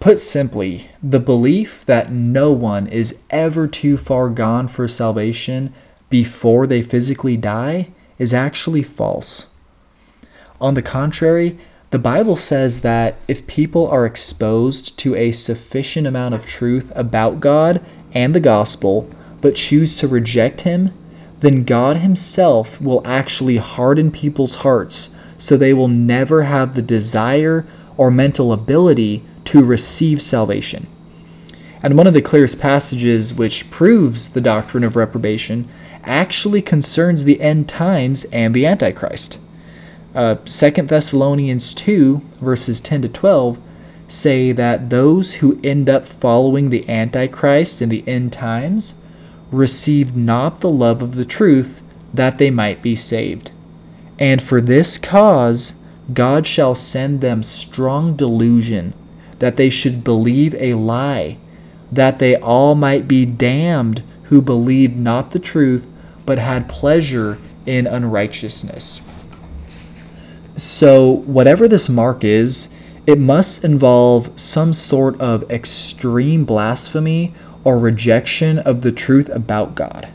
Put 0.00 0.20
simply, 0.20 0.90
the 1.02 1.20
belief 1.20 1.84
that 1.86 2.12
no 2.12 2.52
one 2.52 2.86
is 2.86 3.22
ever 3.30 3.66
too 3.66 3.96
far 3.96 4.28
gone 4.28 4.68
for 4.68 4.86
salvation 4.88 5.72
before 6.10 6.66
they 6.66 6.82
physically 6.82 7.36
die 7.36 7.88
is 8.18 8.32
actually 8.32 8.82
false. 8.82 9.46
On 10.60 10.74
the 10.74 10.82
contrary, 10.82 11.58
the 11.90 11.98
Bible 11.98 12.36
says 12.36 12.80
that 12.80 13.16
if 13.28 13.46
people 13.46 13.86
are 13.88 14.06
exposed 14.06 14.98
to 14.98 15.14
a 15.14 15.32
sufficient 15.32 16.06
amount 16.06 16.34
of 16.34 16.46
truth 16.46 16.92
about 16.94 17.40
God 17.40 17.84
and 18.12 18.34
the 18.34 18.40
gospel, 18.40 19.10
but 19.40 19.56
choose 19.56 19.96
to 19.98 20.08
reject 20.08 20.62
Him, 20.62 20.92
then 21.40 21.64
God 21.64 21.98
Himself 21.98 22.80
will 22.80 23.02
actually 23.06 23.58
harden 23.58 24.10
people's 24.10 24.56
hearts 24.56 25.10
so 25.38 25.56
they 25.56 25.74
will 25.74 25.88
never 25.88 26.44
have 26.44 26.74
the 26.74 26.82
desire 26.82 27.66
or 27.96 28.10
mental 28.10 28.52
ability 28.52 29.22
to 29.44 29.64
receive 29.64 30.20
salvation. 30.20 30.86
And 31.82 31.96
one 31.96 32.06
of 32.06 32.14
the 32.14 32.22
clearest 32.22 32.60
passages 32.60 33.34
which 33.34 33.70
proves 33.70 34.30
the 34.30 34.40
doctrine 34.40 34.82
of 34.82 34.96
reprobation 34.96 35.68
actually 36.06 36.62
concerns 36.62 37.24
the 37.24 37.40
end 37.40 37.68
times 37.68 38.24
and 38.26 38.54
the 38.54 38.66
Antichrist. 38.66 39.38
Uh, 40.14 40.36
2 40.36 40.70
Thessalonians 40.70 41.74
2, 41.74 42.22
verses 42.36 42.80
10 42.80 43.02
to 43.02 43.08
12, 43.08 43.58
say 44.08 44.52
that 44.52 44.88
those 44.88 45.34
who 45.34 45.60
end 45.62 45.90
up 45.90 46.06
following 46.06 46.70
the 46.70 46.88
Antichrist 46.88 47.82
in 47.82 47.88
the 47.88 48.06
end 48.06 48.32
times 48.32 49.02
receive 49.52 50.16
not 50.16 50.60
the 50.60 50.70
love 50.70 51.02
of 51.02 51.14
the 51.14 51.24
truth 51.24 51.82
that 52.14 52.38
they 52.38 52.50
might 52.50 52.82
be 52.82 52.96
saved. 52.96 53.50
And 54.18 54.42
for 54.42 54.60
this 54.60 54.96
cause 54.96 55.82
God 56.12 56.46
shall 56.46 56.74
send 56.74 57.20
them 57.20 57.42
strong 57.42 58.16
delusion 58.16 58.94
that 59.38 59.56
they 59.56 59.70
should 59.70 60.04
believe 60.04 60.54
a 60.54 60.74
lie, 60.74 61.36
that 61.92 62.18
they 62.18 62.36
all 62.36 62.74
might 62.74 63.06
be 63.06 63.26
damned 63.26 64.02
who 64.24 64.40
believed 64.40 64.96
not 64.96 65.32
the 65.32 65.38
truth, 65.38 65.86
but 66.26 66.38
had 66.38 66.68
pleasure 66.68 67.38
in 67.64 67.86
unrighteousness. 67.86 69.00
So, 70.56 71.10
whatever 71.10 71.68
this 71.68 71.88
mark 71.88 72.24
is, 72.24 72.72
it 73.06 73.18
must 73.18 73.64
involve 73.64 74.38
some 74.38 74.72
sort 74.72 75.20
of 75.20 75.48
extreme 75.50 76.44
blasphemy 76.44 77.34
or 77.62 77.78
rejection 77.78 78.58
of 78.58 78.80
the 78.80 78.92
truth 78.92 79.28
about 79.28 79.74
God. 79.74 80.08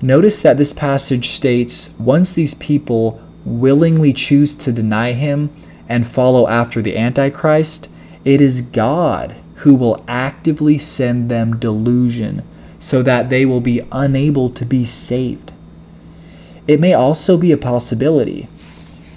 Notice 0.00 0.40
that 0.42 0.58
this 0.58 0.72
passage 0.72 1.30
states 1.30 1.94
once 1.98 2.32
these 2.32 2.54
people 2.54 3.20
willingly 3.44 4.12
choose 4.12 4.54
to 4.54 4.72
deny 4.72 5.12
him 5.12 5.50
and 5.88 6.06
follow 6.06 6.46
after 6.46 6.80
the 6.80 6.96
Antichrist, 6.96 7.88
it 8.24 8.40
is 8.40 8.60
God 8.60 9.34
who 9.56 9.74
will 9.74 10.04
actively 10.06 10.78
send 10.78 11.30
them 11.30 11.58
delusion 11.58 12.42
so 12.80 13.02
that 13.02 13.30
they 13.30 13.44
will 13.44 13.60
be 13.60 13.82
unable 13.92 14.50
to 14.50 14.64
be 14.64 14.84
saved. 14.84 15.52
It 16.66 16.80
may 16.80 16.94
also 16.94 17.36
be 17.36 17.52
a 17.52 17.56
possibility 17.56 18.48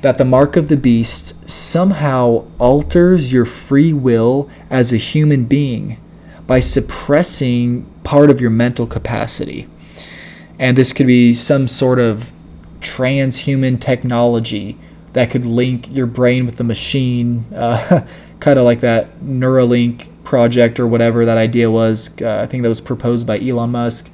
that 0.02 0.18
the 0.18 0.26
mark 0.26 0.56
of 0.56 0.68
the 0.68 0.78
beast 0.78 1.50
somehow 1.50 2.46
alters 2.58 3.32
your 3.32 3.46
free 3.46 3.94
will 3.94 4.50
as 4.70 4.92
a 4.92 4.98
human 4.98 5.46
being 5.46 6.00
by 6.48 6.60
suppressing 6.60 7.86
part 8.04 8.30
of 8.30 8.42
your 8.42 8.50
mental 8.50 8.88
capacity. 8.88 9.68
And 10.58 10.78
this 10.78 10.92
could 10.92 11.08
be 11.08 11.34
some 11.34 11.68
sort 11.68 12.00
of 12.00 12.32
transhuman 12.80 13.80
technology 13.80 14.78
that 15.14 15.30
could 15.30 15.46
link 15.46 15.94
your 15.94 16.08
brain 16.08 16.46
with 16.46 16.58
the 16.58 16.64
machine. 16.64 17.46
Uh, 17.54 18.06
kind 18.40 18.58
of 18.58 18.66
like 18.66 18.80
that 18.80 19.20
Neuralink 19.20 20.11
project 20.24 20.80
or 20.80 20.88
whatever 20.88 21.26
that 21.26 21.38
idea 21.38 21.70
was. 21.72 22.22
Uh, 22.22 22.42
I 22.42 22.48
think 22.48 22.64
that 22.64 22.70
was 22.70 22.82
proposed 22.82 23.26
by 23.26 23.40
Elon 23.40 23.72
Musk. 23.72 24.10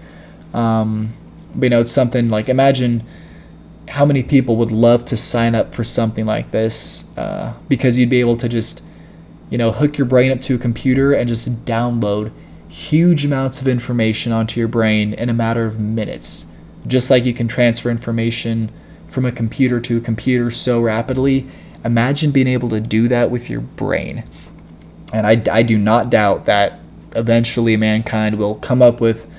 Um, 0.54 1.10
but, 1.56 1.66
you 1.66 1.70
know, 1.70 1.82
it's 1.82 1.92
something 1.92 2.30
like 2.30 2.50
imagine 2.50 3.04
how 3.90 4.06
many 4.06 4.22
people 4.22 4.58
would 4.58 4.72
love 4.72 5.06
to 5.06 5.18
sign 5.18 5.56
up 5.56 5.74
for 5.74 5.84
something 5.84 6.26
like 6.26 6.52
this 6.52 7.18
uh, 7.18 7.54
because 7.68 7.98
you'd 7.98 8.10
be 8.10 8.20
able 8.20 8.38
to 8.38 8.50
just, 8.50 8.84
you 9.50 9.58
know, 9.58 9.72
hook 9.72 9.98
your 9.98 10.06
brain 10.06 10.32
up 10.32 10.42
to 10.42 10.56
a 10.56 10.58
computer 10.58 11.14
and 11.14 11.28
just 11.28 11.66
download 11.66 12.32
huge 12.68 13.24
amounts 13.24 13.62
of 13.62 13.68
information 13.68 14.32
onto 14.32 14.60
your 14.60 14.68
brain 14.68 15.14
in 15.14 15.30
a 15.30 15.34
matter 15.34 15.66
of 15.66 15.80
minutes. 15.80 16.48
Just 16.86 17.10
like 17.10 17.26
you 17.26 17.34
can 17.34 17.48
transfer 17.48 17.90
information 17.90 18.72
from 19.08 19.26
a 19.26 19.32
computer 19.32 19.80
to 19.80 19.98
a 19.98 20.02
computer 20.02 20.52
so 20.52 20.82
rapidly 20.82 21.48
Imagine 21.88 22.32
being 22.32 22.48
able 22.48 22.70
to 22.70 22.82
do 22.82 23.08
that 23.08 23.32
with 23.32 23.50
your 23.50 23.62
brain. 23.62 24.24
And 25.14 25.26
I, 25.26 25.42
I 25.52 25.64
do 25.64 25.78
not 25.78 26.10
doubt 26.10 26.46
that 26.46 26.80
eventually 27.16 27.78
mankind 27.78 28.38
will 28.38 28.56
come 28.56 28.82
up 28.82 29.00
with 29.00 29.30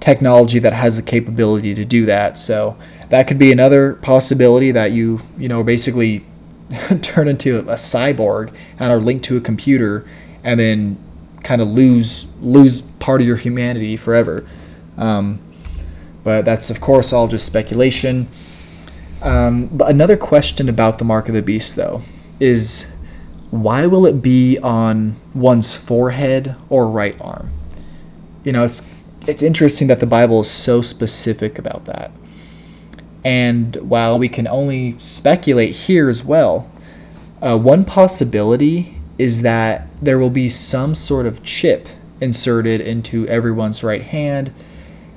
technology 0.00 0.58
that 0.58 0.72
has 0.72 0.96
the 0.96 1.02
capability 1.02 1.74
to 1.74 1.84
do 1.84 2.04
that. 2.06 2.36
So 2.36 2.76
that 3.08 3.26
could 3.26 3.38
be 3.38 3.52
another 3.52 3.94
possibility 3.94 4.70
that 4.72 4.92
you, 4.92 5.20
you 5.38 5.48
know, 5.48 5.62
basically 5.62 6.24
turn 7.02 7.28
into 7.28 7.58
a 7.60 7.74
cyborg 7.74 8.54
and 8.78 8.92
are 8.92 8.98
linked 8.98 9.24
to 9.26 9.36
a 9.36 9.40
computer 9.40 10.06
and 10.42 10.58
then 10.60 10.98
kind 11.42 11.60
of 11.60 11.68
lose 11.68 12.26
lose 12.40 12.80
part 12.80 13.20
of 13.20 13.26
your 13.26 13.36
humanity 13.36 13.96
forever. 13.96 14.46
Um, 14.96 15.40
but 16.22 16.44
that's 16.44 16.70
of 16.70 16.80
course 16.80 17.12
all 17.12 17.28
just 17.28 17.46
speculation. 17.46 18.28
Um, 19.22 19.66
but 19.68 19.90
another 19.90 20.16
question 20.16 20.68
about 20.68 20.98
the 20.98 21.04
mark 21.04 21.28
of 21.28 21.34
the 21.34 21.42
beast, 21.42 21.76
though, 21.76 22.02
is 22.40 22.93
why 23.54 23.86
will 23.86 24.04
it 24.04 24.20
be 24.20 24.58
on 24.58 25.14
one's 25.32 25.76
forehead 25.76 26.56
or 26.68 26.90
right 26.90 27.16
arm? 27.20 27.52
You 28.42 28.50
know, 28.50 28.64
it's 28.64 28.92
it's 29.28 29.44
interesting 29.44 29.86
that 29.88 30.00
the 30.00 30.06
Bible 30.06 30.40
is 30.40 30.50
so 30.50 30.82
specific 30.82 31.56
about 31.56 31.84
that. 31.84 32.10
And 33.24 33.76
while 33.76 34.18
we 34.18 34.28
can 34.28 34.48
only 34.48 34.98
speculate 34.98 35.74
here 35.76 36.08
as 36.08 36.24
well, 36.24 36.68
uh, 37.40 37.56
one 37.56 37.84
possibility 37.84 38.96
is 39.18 39.42
that 39.42 39.86
there 40.02 40.18
will 40.18 40.30
be 40.30 40.48
some 40.48 40.94
sort 40.96 41.24
of 41.24 41.44
chip 41.44 41.88
inserted 42.20 42.80
into 42.80 43.26
everyone's 43.28 43.84
right 43.84 44.02
hand. 44.02 44.52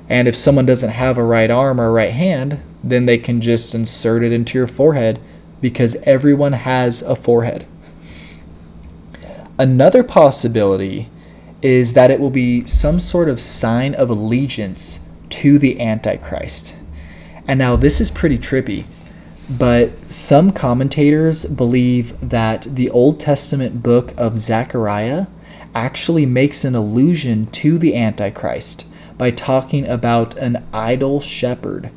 And 0.08 0.28
if 0.28 0.36
someone 0.36 0.68
doesn't 0.68 0.92
have 0.92 1.18
a 1.18 1.24
right 1.24 1.50
arm 1.50 1.82
or 1.82 1.88
a 1.88 1.92
right 1.92 2.14
hand, 2.14 2.62
then 2.84 3.08
they 3.08 3.18
can 3.18 3.42
just 3.42 3.74
insert 3.74 4.24
it 4.24 4.32
into 4.32 4.60
your 4.60 4.68
forehead 4.68 5.20
because 5.60 5.96
everyone 6.04 6.54
has 6.54 7.02
a 7.02 7.16
forehead. 7.16 7.66
Another 9.60 10.04
possibility 10.04 11.10
is 11.64 11.94
that 11.94 12.12
it 12.12 12.20
will 12.20 12.30
be 12.30 12.66
some 12.68 13.00
sort 13.00 13.28
of 13.28 13.42
sign 13.42 13.96
of 13.96 14.10
allegiance 14.12 15.10
to 15.30 15.58
the 15.58 15.82
Antichrist. 15.82 16.76
And 17.48 17.58
now 17.58 17.76
this 17.76 18.00
is 18.00 18.12
pretty 18.12 18.38
trippy, 18.38 18.86
but 19.50 20.12
some 20.12 20.52
commentators 20.52 21.46
believe 21.46 22.20
that 22.20 22.64
the 22.64 22.90
Old 22.92 23.20
Testament 23.20 23.82
book 23.82 24.14
of 24.16 24.38
Zechariah 24.38 25.26
actually 25.74 26.26
makes 26.26 26.64
an 26.64 26.76
allusion 26.76 27.48
to 27.48 27.80
the 27.80 27.96
Antichrist 27.96 28.86
by 29.18 29.32
talking 29.32 29.88
about 29.88 30.36
an 30.38 30.64
idol 30.72 31.20
shepherd. 31.20 31.90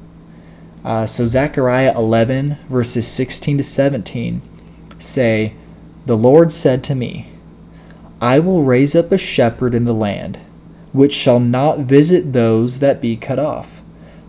Uh, 0.83 1.05
so, 1.05 1.27
Zechariah 1.27 1.95
11, 1.95 2.57
verses 2.69 3.07
16 3.07 3.59
to 3.59 3.63
17 3.63 4.41
say, 4.99 5.53
The 6.07 6.17
Lord 6.17 6.53
said 6.53 6.83
to 6.85 6.95
me, 6.95 7.30
I 8.21 8.39
will 8.39 8.65
raise 8.65 8.95
up 8.95 9.13
a 9.13 9.19
shepherd 9.19 9.75
in 9.75 9.85
the 9.87 9.95
land, 9.95 10.39
which 10.93 11.15
shall 11.15 11.41
not 11.41 11.81
visit 11.81 12.33
those 12.33 12.81
that 12.81 13.01
be 13.01 13.17
cut 13.17 13.39
off, 13.39 13.83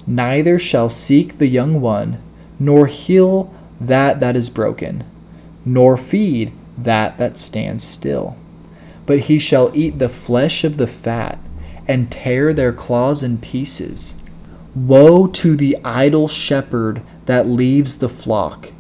neither 0.08 0.58
shall 0.58 0.90
seek 0.90 1.38
the 1.38 1.48
young 1.48 1.82
one, 1.82 2.22
nor 2.60 2.88
heal 2.88 3.54
that 3.80 4.20
that 4.20 4.36
is 4.36 4.50
broken, 4.50 5.04
nor 5.66 5.98
feed 5.98 6.54
that 6.78 7.18
that 7.18 7.38
stands 7.38 7.84
still. 7.84 8.38
But 9.06 9.22
he 9.22 9.40
shall 9.40 9.72
eat 9.74 10.00
the 10.00 10.10
flesh 10.10 10.64
of 10.64 10.78
the 10.78 10.88
fat, 10.88 11.40
and 11.88 12.12
tear 12.12 12.54
their 12.54 12.72
claws 12.72 13.24
in 13.24 13.40
pieces. 13.40 14.24
Woe 14.74 15.28
to 15.28 15.58
the 15.58 15.78
idol 15.84 16.28
shepherd 16.28 17.02
that 17.26 17.48
leaves 17.48 17.98
the 17.98 18.10
flock! 18.10 18.72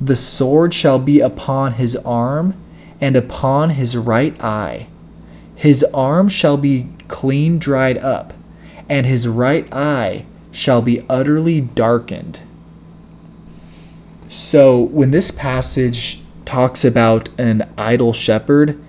The 0.00 0.16
sword 0.16 0.74
shall 0.74 0.98
be 0.98 1.20
upon 1.20 1.74
his 1.74 1.94
arm, 1.96 2.54
and 3.00 3.16
upon 3.16 3.70
his 3.70 3.96
right 3.96 4.38
eye. 4.42 4.86
His 5.56 5.84
arm 5.94 6.28
shall 6.28 6.56
be 6.56 6.88
clean 7.08 7.58
dried 7.58 7.98
up, 7.98 8.32
and 8.88 9.06
his 9.06 9.26
right 9.28 9.72
eye 9.72 10.24
shall 10.52 10.82
be 10.82 11.04
utterly 11.08 11.60
darkened. 11.60 12.40
So, 14.28 14.80
when 14.80 15.10
this 15.10 15.30
passage 15.30 16.22
talks 16.44 16.84
about 16.84 17.28
an 17.38 17.68
idol 17.76 18.12
shepherd, 18.12 18.80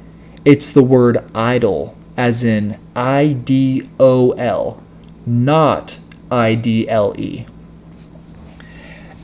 it's 0.45 0.71
the 0.71 0.84
word 0.84 1.24
idol, 1.36 1.97
as 2.15 2.43
in 2.43 2.80
I 2.95 3.30
D 3.30 3.89
O 4.00 4.32
L, 4.32 4.82
not 5.26 6.00
I 6.32 6.56
D 6.56 6.88
L 6.88 7.13
E. 7.17 7.45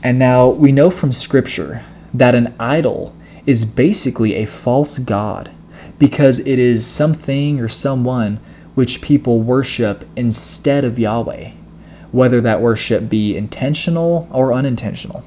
And 0.02 0.18
now 0.18 0.48
we 0.48 0.70
know 0.70 0.90
from 0.90 1.12
Scripture 1.12 1.84
that 2.14 2.34
an 2.34 2.54
idol 2.58 3.14
is 3.48 3.64
basically 3.64 4.34
a 4.34 4.44
false 4.44 4.98
god 4.98 5.50
because 5.98 6.38
it 6.40 6.58
is 6.58 6.86
something 6.86 7.58
or 7.58 7.66
someone 7.66 8.38
which 8.74 9.00
people 9.00 9.40
worship 9.40 10.04
instead 10.16 10.84
of 10.84 10.98
Yahweh, 10.98 11.52
whether 12.12 12.42
that 12.42 12.60
worship 12.60 13.08
be 13.08 13.38
intentional 13.38 14.28
or 14.30 14.52
unintentional. 14.52 15.24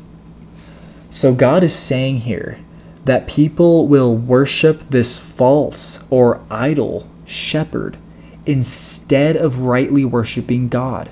So 1.10 1.34
God 1.34 1.64
is 1.64 1.74
saying 1.74 2.20
here 2.20 2.60
that 3.06 3.28
people 3.28 3.88
will 3.88 4.16
worship 4.16 4.88
this 4.92 5.18
false 5.18 6.04
or 6.12 6.44
idol 6.52 7.08
shepherd 7.26 7.98
instead 8.46 9.36
of 9.36 9.62
rightly 9.62 10.06
worshiping 10.06 10.70
God, 10.70 11.10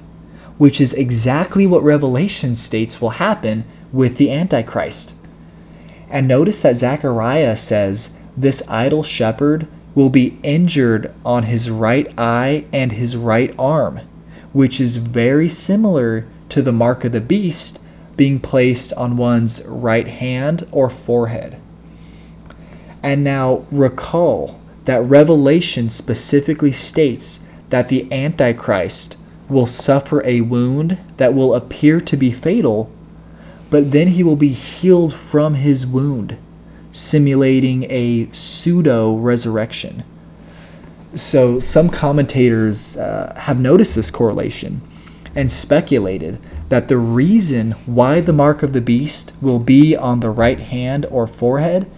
which 0.59 0.79
is 0.79 0.93
exactly 0.93 1.65
what 1.65 1.81
Revelation 1.81 2.53
states 2.53 3.01
will 3.01 3.17
happen 3.17 3.65
with 3.91 4.17
the 4.17 4.31
Antichrist. 4.31 5.15
And 6.09 6.27
notice 6.27 6.61
that 6.61 6.77
Zechariah 6.77 7.57
says 7.57 8.19
this 8.35 8.67
idol 8.69 9.03
shepherd 9.03 9.67
will 9.95 10.09
be 10.09 10.37
injured 10.43 11.13
on 11.25 11.43
his 11.43 11.69
right 11.69 12.11
eye 12.17 12.65
and 12.71 12.93
his 12.93 13.15
right 13.17 13.53
arm, 13.59 14.01
which 14.53 14.79
is 14.79 14.95
very 14.95 15.49
similar 15.49 16.25
to 16.49 16.61
the 16.61 16.71
mark 16.71 17.05
of 17.05 17.11
the 17.11 17.21
beast 17.21 17.81
being 18.17 18.39
placed 18.39 18.91
on 18.93 19.17
one's 19.17 19.65
right 19.65 20.07
hand 20.07 20.67
or 20.71 20.89
forehead. 20.89 21.59
And 23.01 23.23
now 23.23 23.65
recall 23.71 24.59
that 24.85 25.01
Revelation 25.03 25.89
specifically 25.89 26.71
states 26.71 27.49
that 27.69 27.89
the 27.89 28.11
Antichrist 28.11 29.17
will 29.47 29.65
suffer 29.65 30.25
a 30.25 30.41
wound 30.41 30.97
that 31.17 31.33
will 31.33 31.55
appear 31.55 32.01
to 32.01 32.17
be 32.17 32.31
fatal, 32.31 32.91
but 33.69 33.91
then 33.91 34.09
he 34.09 34.23
will 34.23 34.35
be 34.35 34.49
healed 34.49 35.13
from 35.13 35.55
his 35.55 35.85
wound, 35.85 36.37
simulating 36.91 37.85
a 37.89 38.27
pseudo 38.31 39.15
resurrection. 39.15 40.03
So, 41.15 41.59
some 41.59 41.89
commentators 41.89 42.97
uh, 42.97 43.33
have 43.35 43.59
noticed 43.59 43.95
this 43.95 44.11
correlation 44.11 44.81
and 45.35 45.51
speculated 45.51 46.39
that 46.69 46.87
the 46.87 46.97
reason 46.97 47.71
why 47.85 48.21
the 48.21 48.33
mark 48.33 48.61
of 48.61 48.73
the 48.73 48.81
beast 48.81 49.33
will 49.41 49.59
be 49.59 49.95
on 49.95 50.19
the 50.19 50.29
right 50.29 50.59
hand 50.59 51.05
or 51.09 51.25
forehead 51.25 51.89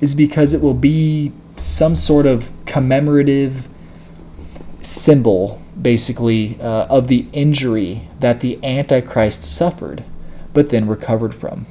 is 0.00 0.14
because 0.14 0.52
it 0.52 0.62
will 0.62 0.74
be 0.74 1.32
some 1.56 1.96
sort 1.96 2.26
of 2.26 2.50
commemorative 2.66 3.68
symbol, 4.82 5.62
basically, 5.80 6.60
uh, 6.60 6.86
of 6.86 7.08
the 7.08 7.26
injury 7.32 8.08
that 8.20 8.40
the 8.40 8.62
Antichrist 8.62 9.42
suffered 9.42 10.04
but 10.58 10.70
then 10.70 10.88
recovered 10.88 11.32
from. 11.32 11.66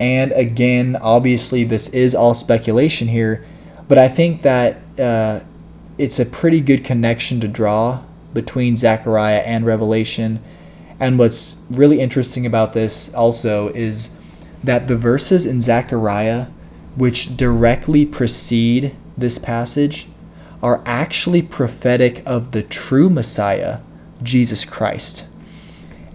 And 0.00 0.32
again, 0.32 0.96
obviously, 1.00 1.62
this 1.62 1.86
is 1.90 2.12
all 2.12 2.34
speculation 2.34 3.06
here, 3.06 3.46
but 3.86 3.98
I 3.98 4.08
think 4.08 4.42
that 4.42 4.78
uh, 4.98 5.42
it's 5.96 6.18
a 6.18 6.26
pretty 6.26 6.60
good 6.60 6.84
connection 6.84 7.38
to 7.42 7.46
draw 7.46 8.02
between 8.34 8.76
Zechariah 8.76 9.42
and 9.46 9.64
Revelation. 9.64 10.42
And 10.98 11.20
what's 11.20 11.62
really 11.70 12.00
interesting 12.00 12.46
about 12.46 12.72
this 12.72 13.14
also 13.14 13.68
is 13.68 14.18
that 14.64 14.88
the 14.88 14.96
verses 14.96 15.46
in 15.46 15.60
Zechariah 15.60 16.48
which 16.96 17.36
directly 17.36 18.04
precede 18.04 18.92
this 19.16 19.38
passage 19.38 20.08
are 20.64 20.82
actually 20.84 21.42
prophetic 21.42 22.24
of 22.26 22.50
the 22.50 22.64
true 22.64 23.08
Messiah, 23.08 23.78
Jesus 24.20 24.64
Christ. 24.64 25.26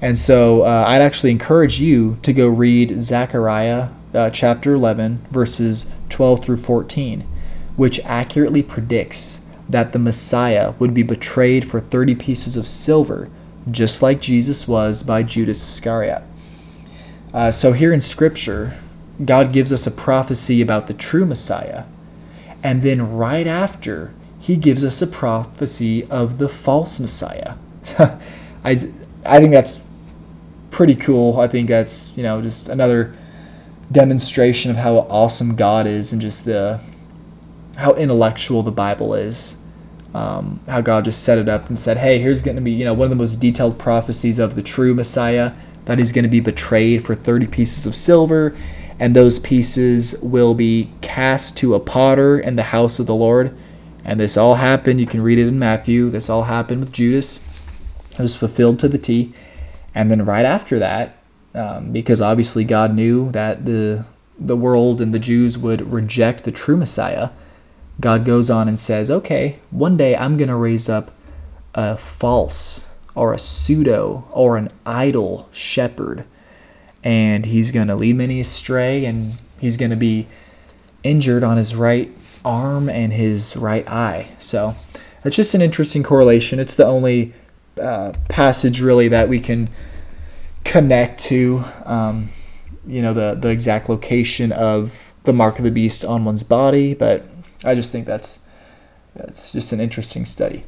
And 0.01 0.17
so 0.17 0.63
uh, 0.63 0.85
I'd 0.87 1.01
actually 1.01 1.29
encourage 1.29 1.79
you 1.79 2.17
to 2.23 2.33
go 2.33 2.47
read 2.47 3.01
Zechariah 3.01 3.89
uh, 4.13 4.31
chapter 4.31 4.73
11, 4.73 5.19
verses 5.29 5.91
12 6.09 6.43
through 6.43 6.57
14, 6.57 7.21
which 7.75 7.99
accurately 8.03 8.63
predicts 8.63 9.45
that 9.69 9.93
the 9.93 9.99
Messiah 9.99 10.73
would 10.79 10.93
be 10.93 11.03
betrayed 11.03 11.69
for 11.69 11.79
30 11.79 12.15
pieces 12.15 12.57
of 12.57 12.67
silver, 12.67 13.29
just 13.69 14.01
like 14.01 14.19
Jesus 14.19 14.67
was 14.67 15.03
by 15.03 15.21
Judas 15.21 15.63
Iscariot. 15.63 16.23
Uh, 17.31 17.51
so 17.51 17.71
here 17.71 17.93
in 17.93 18.01
Scripture, 18.01 18.77
God 19.23 19.53
gives 19.53 19.71
us 19.71 19.85
a 19.85 19.91
prophecy 19.91 20.61
about 20.61 20.87
the 20.87 20.93
true 20.93 21.25
Messiah. 21.25 21.85
And 22.63 22.81
then 22.81 23.15
right 23.15 23.47
after, 23.47 24.13
he 24.39 24.57
gives 24.57 24.83
us 24.83 25.01
a 25.01 25.07
prophecy 25.07 26.05
of 26.07 26.39
the 26.39 26.49
false 26.49 26.99
Messiah. 26.99 27.55
I, 27.99 28.77
I 29.25 29.39
think 29.39 29.51
that's 29.51 29.85
pretty 30.71 30.95
cool. 30.95 31.39
I 31.39 31.47
think 31.47 31.69
that's, 31.69 32.12
you 32.17 32.23
know, 32.23 32.41
just 32.41 32.67
another 32.69 33.15
demonstration 33.91 34.71
of 34.71 34.77
how 34.77 34.98
awesome 34.98 35.56
God 35.56 35.85
is 35.85 36.12
and 36.12 36.21
just 36.21 36.46
the 36.46 36.79
how 37.77 37.93
intellectual 37.93 38.63
the 38.63 38.71
Bible 38.71 39.13
is. 39.13 39.58
Um, 40.13 40.60
how 40.67 40.81
God 40.81 41.06
just 41.06 41.23
set 41.23 41.37
it 41.37 41.48
up 41.48 41.69
and 41.69 41.79
said, 41.79 41.98
hey, 41.98 42.19
here's 42.19 42.41
going 42.41 42.56
to 42.56 42.62
be, 42.62 42.71
you 42.71 42.83
know, 42.83 42.93
one 42.93 43.06
of 43.06 43.10
the 43.10 43.15
most 43.15 43.37
detailed 43.37 43.79
prophecies 43.79 44.39
of 44.39 44.56
the 44.56 44.62
true 44.62 44.93
Messiah 44.93 45.54
that 45.85 46.00
he's 46.00 46.12
going 46.12 46.23
to 46.23 46.29
be 46.29 46.41
betrayed 46.41 47.06
for 47.06 47.15
30 47.15 47.48
pieces 47.48 47.85
of 47.85 47.96
silver 47.96 48.54
and 49.02 49.15
those 49.15 49.39
pieces 49.39 50.19
will 50.21 50.54
be 50.54 50.91
cast 51.02 51.58
to 51.58 51.73
a 51.73 51.79
potter 51.79 52.39
in 52.39 52.56
the 52.56 52.63
house 52.63 53.00
of 53.00 53.08
the 53.08 53.15
Lord. 53.15 53.58
And 54.06 54.19
this 54.19 54.37
all 54.37 54.56
happened, 54.56 55.00
you 55.00 55.08
can 55.08 55.23
read 55.23 55.39
it 55.39 55.48
in 55.48 55.58
Matthew. 55.58 56.12
This 56.12 56.29
all 56.29 56.43
happened 56.43 56.81
with 56.81 56.93
Judas. 56.93 57.39
It 58.12 58.19
was 58.19 58.35
fulfilled 58.35 58.77
to 58.77 58.87
the 58.87 59.00
T. 59.00 59.33
And 59.94 60.10
then 60.10 60.25
right 60.25 60.46
after 60.46 60.79
that, 60.79 61.17
um, 61.54 61.92
because 61.92 62.21
obviously 62.21 62.63
God 62.63 62.94
knew 62.94 63.31
that 63.31 63.65
the 63.65 64.06
the 64.39 64.58
world 64.58 65.02
and 65.02 65.13
the 65.13 65.19
Jews 65.19 65.58
would 65.58 65.92
reject 65.92 66.46
the 66.46 66.52
true 66.52 66.75
Messiah, 66.75 67.29
God 68.00 68.25
goes 68.25 68.50
on 68.50 68.67
and 68.67 68.79
says, 68.79 69.12
"Okay, 69.12 69.58
one 69.69 69.98
day 69.98 70.15
I'm 70.15 70.37
going 70.37 70.48
to 70.50 70.56
raise 70.56 70.89
up 70.89 71.12
a 71.73 71.98
false 71.98 72.87
or 73.15 73.33
a 73.33 73.39
pseudo 73.39 74.25
or 74.31 74.58
an 74.58 74.69
idol 74.85 75.50
shepherd. 75.52 76.25
And 77.04 77.46
he's 77.46 77.71
going 77.71 77.87
to 77.87 77.96
lead 77.96 78.15
many 78.15 78.39
astray 78.39 79.06
and 79.06 79.33
he's 79.60 79.77
going 79.77 79.89
to 79.92 79.98
be 79.98 80.27
injured 81.04 81.44
on 81.44 81.58
his 81.58 81.75
right 81.75 82.12
arm 82.46 82.89
and 82.89 83.12
his 83.12 83.58
right 83.58 83.87
eye. 83.89 84.29
So 84.39 84.75
that's 85.23 85.35
just 85.35 85.56
an 85.56 85.62
interesting 85.62 86.04
correlation. 86.04 86.60
It's 86.60 86.75
the 86.75 86.85
only 86.85 87.33
uh, 87.80 88.13
passage 88.30 88.82
really 88.82 89.08
that 89.08 89.30
we 89.30 89.40
can 89.40 89.69
connect 90.63 91.19
to, 91.19 91.63
um, 91.86 92.30
you 92.88 93.02
know, 93.02 93.13
the, 93.13 93.36
the 93.36 93.50
exact 93.50 93.90
location 93.90 94.52
of 94.52 95.13
the 95.24 95.34
mark 95.34 95.58
of 95.58 95.65
the 95.65 95.72
beast 95.72 96.04
on 96.04 96.26
one's 96.26 96.44
body. 96.44 96.94
But 96.94 97.26
I 97.63 97.76
just 97.76 97.92
think 97.92 98.06
that's 98.06 98.40
that's 99.15 99.52
just 99.52 99.74
an 99.74 99.80
interesting 99.80 100.26
study. 100.26 100.63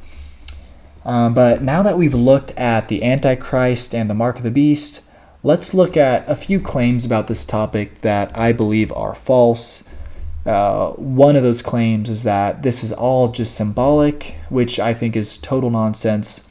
Um, 1.06 1.34
but 1.34 1.62
now 1.62 1.84
that 1.84 1.98
we've 1.98 2.14
looked 2.14 2.52
at 2.52 2.88
the 2.88 3.04
Antichrist 3.04 3.94
and 3.94 4.10
the 4.10 4.14
mark 4.14 4.38
of 4.38 4.44
the 4.44 4.52
beast, 4.52 5.04
let's 5.44 5.74
look 5.74 5.98
at 5.98 6.28
a 6.30 6.36
few 6.36 6.60
claims 6.60 7.06
about 7.06 7.28
this 7.28 7.46
topic 7.46 8.02
that 8.02 8.38
I 8.38 8.54
believe 8.54 8.92
are 8.94 9.16
false. 9.16 9.84
Uh, 10.46 10.92
one 10.92 11.36
of 11.36 11.44
those 11.44 11.62
claims 11.62 12.10
is 12.10 12.24
that 12.24 12.64
this 12.64 12.84
is 12.84 12.92
all 12.92 13.30
just 13.30 13.56
symbolic, 13.56 14.36
which 14.50 14.80
I 14.80 14.94
think 14.94 15.16
is 15.16 15.38
total 15.38 15.70
nonsense. 15.70 16.48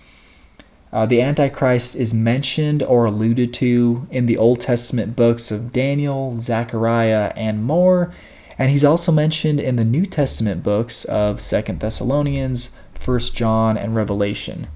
Uh, 0.93 1.07
the 1.07 1.23
Antichrist 1.23 1.97
is 1.97 2.13
mentioned 2.13 2.83
or 2.83 3.07
alluded 3.07 3.55
to 3.55 4.07
in 4.11 4.27
the 4.27 4.37
Old 4.37 4.61
Testament 4.61 5.17
books 5.17 5.51
of 5.51 5.73
Daniel, 5.73 6.35
Zechariah, 6.35 7.33
and 7.35 7.65
more, 7.65 8.13
and 8.59 8.71
he's 8.71 8.85
also 8.85 9.11
mentioned 9.11 9.59
in 9.59 9.77
the 9.77 9.85
New 9.85 10.05
Testament 10.05 10.63
books 10.63 11.07
of 11.07 11.41
Second 11.41 11.81
Thessalonians, 11.81 12.77
First 12.95 13.35
John, 13.35 13.79
and 13.79 13.97
Revelation. 13.97 14.69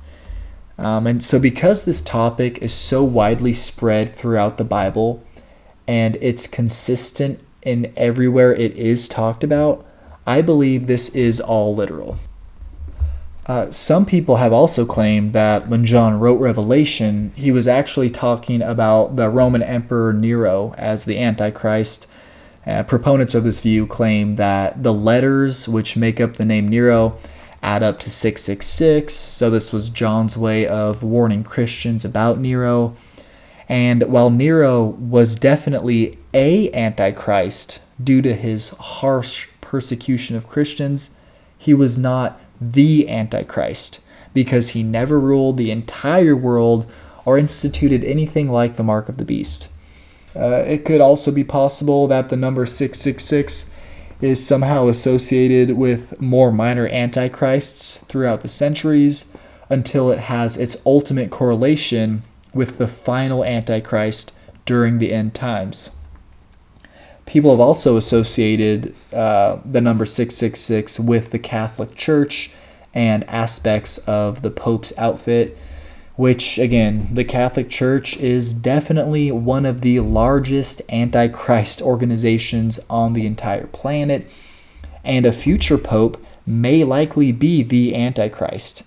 Um, 0.78 1.06
and 1.06 1.22
so, 1.22 1.38
because 1.38 1.84
this 1.84 2.00
topic 2.00 2.58
is 2.58 2.72
so 2.72 3.04
widely 3.04 3.52
spread 3.52 4.14
throughout 4.14 4.56
the 4.58 4.64
Bible 4.64 5.22
and 5.86 6.16
it's 6.20 6.46
consistent 6.46 7.40
in 7.62 7.92
everywhere 7.96 8.52
it 8.52 8.76
is 8.76 9.08
talked 9.08 9.44
about, 9.44 9.86
I 10.26 10.42
believe 10.42 10.86
this 10.86 11.14
is 11.14 11.40
all 11.40 11.74
literal. 11.74 12.18
Uh, 13.46 13.70
some 13.70 14.04
people 14.04 14.36
have 14.36 14.52
also 14.52 14.84
claimed 14.84 15.32
that 15.32 15.68
when 15.68 15.86
John 15.86 16.18
wrote 16.18 16.40
Revelation, 16.40 17.32
he 17.36 17.52
was 17.52 17.68
actually 17.68 18.10
talking 18.10 18.60
about 18.60 19.14
the 19.14 19.30
Roman 19.30 19.62
Emperor 19.62 20.12
Nero 20.12 20.74
as 20.76 21.04
the 21.04 21.18
Antichrist. 21.18 22.08
Uh, 22.66 22.82
proponents 22.82 23.36
of 23.36 23.44
this 23.44 23.60
view 23.60 23.86
claim 23.86 24.34
that 24.34 24.82
the 24.82 24.92
letters 24.92 25.68
which 25.68 25.96
make 25.96 26.20
up 26.20 26.34
the 26.34 26.44
name 26.44 26.66
Nero 26.66 27.16
add 27.62 27.84
up 27.84 28.00
to 28.00 28.10
666, 28.10 29.14
so 29.14 29.48
this 29.48 29.72
was 29.72 29.90
John's 29.90 30.36
way 30.36 30.66
of 30.66 31.04
warning 31.04 31.44
Christians 31.44 32.04
about 32.04 32.40
Nero. 32.40 32.96
And 33.68 34.02
while 34.04 34.30
Nero 34.30 34.84
was 34.84 35.38
definitely 35.38 36.18
a 36.34 36.72
antichrist 36.72 37.80
due 38.02 38.22
to 38.22 38.34
his 38.34 38.70
harsh 38.70 39.48
persecution 39.60 40.34
of 40.34 40.48
Christians, 40.48 41.14
he 41.56 41.72
was 41.72 41.96
not 41.96 42.40
the 42.60 43.08
Antichrist 43.08 44.00
because 44.34 44.70
he 44.70 44.82
never 44.82 45.18
ruled 45.18 45.56
the 45.56 45.70
entire 45.70 46.36
world 46.36 46.90
or 47.24 47.38
instituted 47.38 48.04
anything 48.04 48.50
like 48.50 48.76
the 48.76 48.82
mark 48.82 49.08
of 49.08 49.16
the 49.16 49.24
beast. 49.24 49.68
Uh, 50.34 50.62
it 50.66 50.84
could 50.84 51.00
also 51.00 51.32
be 51.32 51.42
possible 51.44 52.06
that 52.06 52.28
the 52.28 52.36
number 52.36 52.66
666 52.66 53.72
is 54.20 54.46
somehow 54.46 54.88
associated 54.88 55.76
with 55.76 56.20
more 56.20 56.52
minor 56.52 56.86
antichrists 56.88 57.98
throughout 58.08 58.42
the 58.42 58.48
centuries 58.48 59.34
until 59.68 60.10
it 60.10 60.18
has 60.18 60.56
its 60.56 60.84
ultimate 60.86 61.30
correlation 61.30 62.22
with 62.54 62.78
the 62.78 62.88
final 62.88 63.44
antichrist 63.44 64.32
during 64.64 64.98
the 64.98 65.12
end 65.12 65.34
times. 65.34 65.90
People 67.26 67.50
have 67.50 67.60
also 67.60 67.96
associated 67.96 68.94
uh, 69.12 69.58
the 69.64 69.80
number 69.80 70.06
666 70.06 71.00
with 71.00 71.30
the 71.30 71.38
Catholic 71.38 71.96
Church 71.96 72.52
and 72.94 73.24
aspects 73.24 73.98
of 74.08 74.42
the 74.42 74.50
Pope's 74.50 74.96
outfit, 74.96 75.58
which, 76.14 76.56
again, 76.56 77.08
the 77.12 77.24
Catholic 77.24 77.68
Church 77.68 78.16
is 78.16 78.54
definitely 78.54 79.30
one 79.30 79.66
of 79.66 79.80
the 79.80 80.00
largest 80.00 80.80
antichrist 80.90 81.82
organizations 81.82 82.80
on 82.88 83.12
the 83.12 83.26
entire 83.26 83.66
planet, 83.66 84.30
and 85.04 85.26
a 85.26 85.32
future 85.32 85.78
Pope 85.78 86.24
may 86.46 86.84
likely 86.84 87.32
be 87.32 87.62
the 87.62 87.94
Antichrist. 87.94 88.84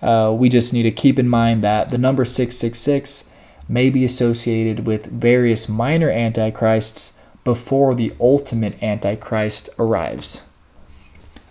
Uh, 0.00 0.34
we 0.36 0.48
just 0.48 0.72
need 0.72 0.84
to 0.84 0.90
keep 0.90 1.18
in 1.18 1.28
mind 1.28 1.62
that 1.62 1.90
the 1.90 1.98
number 1.98 2.24
666 2.24 3.32
may 3.68 3.90
be 3.90 4.04
associated 4.04 4.86
with 4.86 5.06
various 5.06 5.68
minor 5.68 6.08
antichrists 6.10 7.19
before 7.44 7.94
the 7.94 8.12
ultimate 8.20 8.82
Antichrist 8.82 9.70
arrives. 9.78 10.42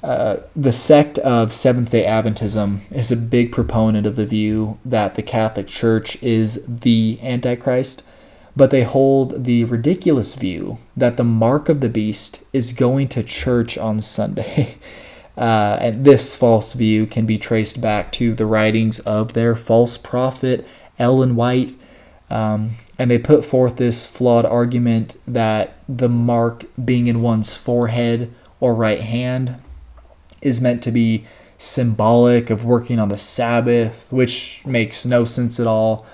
Uh, 0.02 0.38
the 0.56 0.72
sect 0.72 1.18
of 1.20 1.52
Seventh 1.52 1.92
day 1.92 2.06
Adventism 2.06 2.90
is 2.92 3.12
a 3.12 3.18
big 3.18 3.52
proponent 3.52 4.08
of 4.08 4.16
the 4.16 4.26
view 4.26 4.80
that 4.86 5.16
the 5.16 5.24
Catholic 5.24 5.68
Church 5.68 6.22
is 6.24 6.66
the 6.66 7.20
Antichrist, 7.22 8.04
but 8.56 8.72
they 8.72 8.84
hold 8.84 9.44
the 9.44 9.66
ridiculous 9.66 10.36
view 10.36 10.78
that 10.96 11.18
the 11.18 11.24
mark 11.24 11.68
of 11.68 11.82
the 11.82 11.90
beast 11.90 12.44
is 12.54 12.72
going 12.72 13.10
to 13.10 13.24
church 13.24 13.78
on 13.78 14.02
Sunday. 14.02 14.78
Uh, 15.38 15.78
and 15.80 16.04
this 16.04 16.36
false 16.36 16.74
view 16.74 17.06
can 17.06 17.26
be 17.26 17.38
traced 17.38 17.80
back 17.80 18.12
to 18.12 18.36
the 18.36 18.46
writings 18.46 19.00
of 19.00 19.32
their 19.32 19.56
false 19.56 19.96
prophet, 19.96 20.68
Ellen 20.98 21.38
White, 21.38 21.78
um, 22.30 22.72
and 23.00 23.10
they 23.10 23.18
put 23.18 23.46
forth 23.46 23.78
this 23.78 24.06
flawed 24.06 24.46
argument 24.46 25.18
that 25.26 25.78
the 25.88 26.10
mark 26.10 26.66
being 26.84 27.08
in 27.08 27.22
one's 27.22 27.56
forehead 27.56 28.32
or 28.60 28.76
right 28.76 29.00
hand 29.00 29.56
is 30.42 30.62
meant 30.62 30.84
to 30.84 30.92
be 30.92 31.26
symbolic 31.58 32.50
of 32.50 32.66
working 32.66 33.00
on 33.00 33.08
the 33.08 33.18
Sabbath, 33.18 34.06
which 34.10 34.62
makes 34.66 35.06
no 35.06 35.24
sense 35.24 35.60
at 35.62 35.68
all 35.68 36.06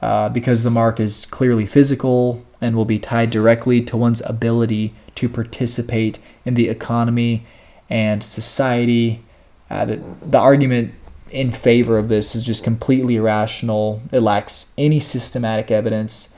uh, 0.00 0.28
because 0.28 0.64
the 0.64 0.70
mark 0.70 0.98
is 0.98 1.26
clearly 1.26 1.64
physical 1.64 2.44
and 2.60 2.74
will 2.74 2.84
be 2.84 2.98
tied 2.98 3.30
directly 3.30 3.80
to 3.80 3.96
one's 3.96 4.20
ability 4.28 4.94
to 5.14 5.28
participate 5.28 6.18
in 6.44 6.54
the 6.54 6.68
economy 6.68 7.46
and 7.88 8.22
society. 8.22 9.22
Uh, 9.70 9.84
the, 9.84 10.02
the 10.22 10.38
argument 10.38 10.92
in 11.30 11.50
favor 11.50 11.98
of 11.98 12.08
this 12.08 12.34
is 12.34 12.42
just 12.42 12.62
completely 12.62 13.16
irrational. 13.16 14.02
It 14.12 14.20
lacks 14.20 14.74
any 14.76 15.00
systematic 15.00 15.70
evidence. 15.70 16.31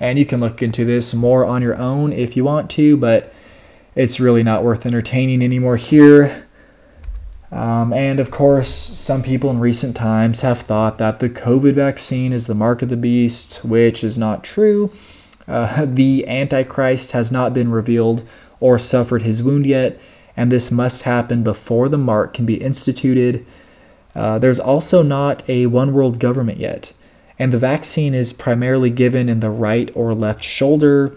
And 0.00 0.18
you 0.18 0.26
can 0.26 0.40
look 0.40 0.62
into 0.62 0.84
this 0.84 1.14
more 1.14 1.44
on 1.44 1.62
your 1.62 1.80
own 1.80 2.12
if 2.12 2.36
you 2.36 2.44
want 2.44 2.70
to, 2.70 2.96
but 2.96 3.32
it's 3.94 4.20
really 4.20 4.42
not 4.42 4.64
worth 4.64 4.86
entertaining 4.86 5.42
anymore 5.42 5.76
here. 5.76 6.46
Um, 7.54 7.92
and 7.92 8.18
of 8.18 8.32
course, 8.32 8.68
some 8.68 9.22
people 9.22 9.48
in 9.50 9.60
recent 9.60 9.94
times 9.94 10.40
have 10.40 10.62
thought 10.62 10.98
that 10.98 11.20
the 11.20 11.30
COVID 11.30 11.74
vaccine 11.74 12.32
is 12.32 12.48
the 12.48 12.54
mark 12.54 12.82
of 12.82 12.88
the 12.88 12.96
beast, 12.96 13.64
which 13.64 14.02
is 14.02 14.18
not 14.18 14.42
true. 14.42 14.90
Uh, 15.46 15.84
the 15.88 16.26
Antichrist 16.26 17.12
has 17.12 17.30
not 17.30 17.54
been 17.54 17.70
revealed 17.70 18.26
or 18.58 18.78
suffered 18.78 19.22
his 19.22 19.42
wound 19.42 19.66
yet, 19.66 20.00
and 20.36 20.50
this 20.50 20.72
must 20.72 21.02
happen 21.02 21.44
before 21.44 21.88
the 21.88 21.98
mark 21.98 22.34
can 22.34 22.44
be 22.44 22.56
instituted. 22.56 23.46
Uh, 24.16 24.38
there's 24.38 24.60
also 24.60 25.02
not 25.02 25.48
a 25.48 25.66
one 25.66 25.92
world 25.92 26.18
government 26.18 26.58
yet, 26.58 26.92
and 27.38 27.52
the 27.52 27.58
vaccine 27.58 28.14
is 28.14 28.32
primarily 28.32 28.90
given 28.90 29.28
in 29.28 29.40
the 29.40 29.50
right 29.50 29.90
or 29.94 30.14
left 30.14 30.44
shoulder. 30.44 31.16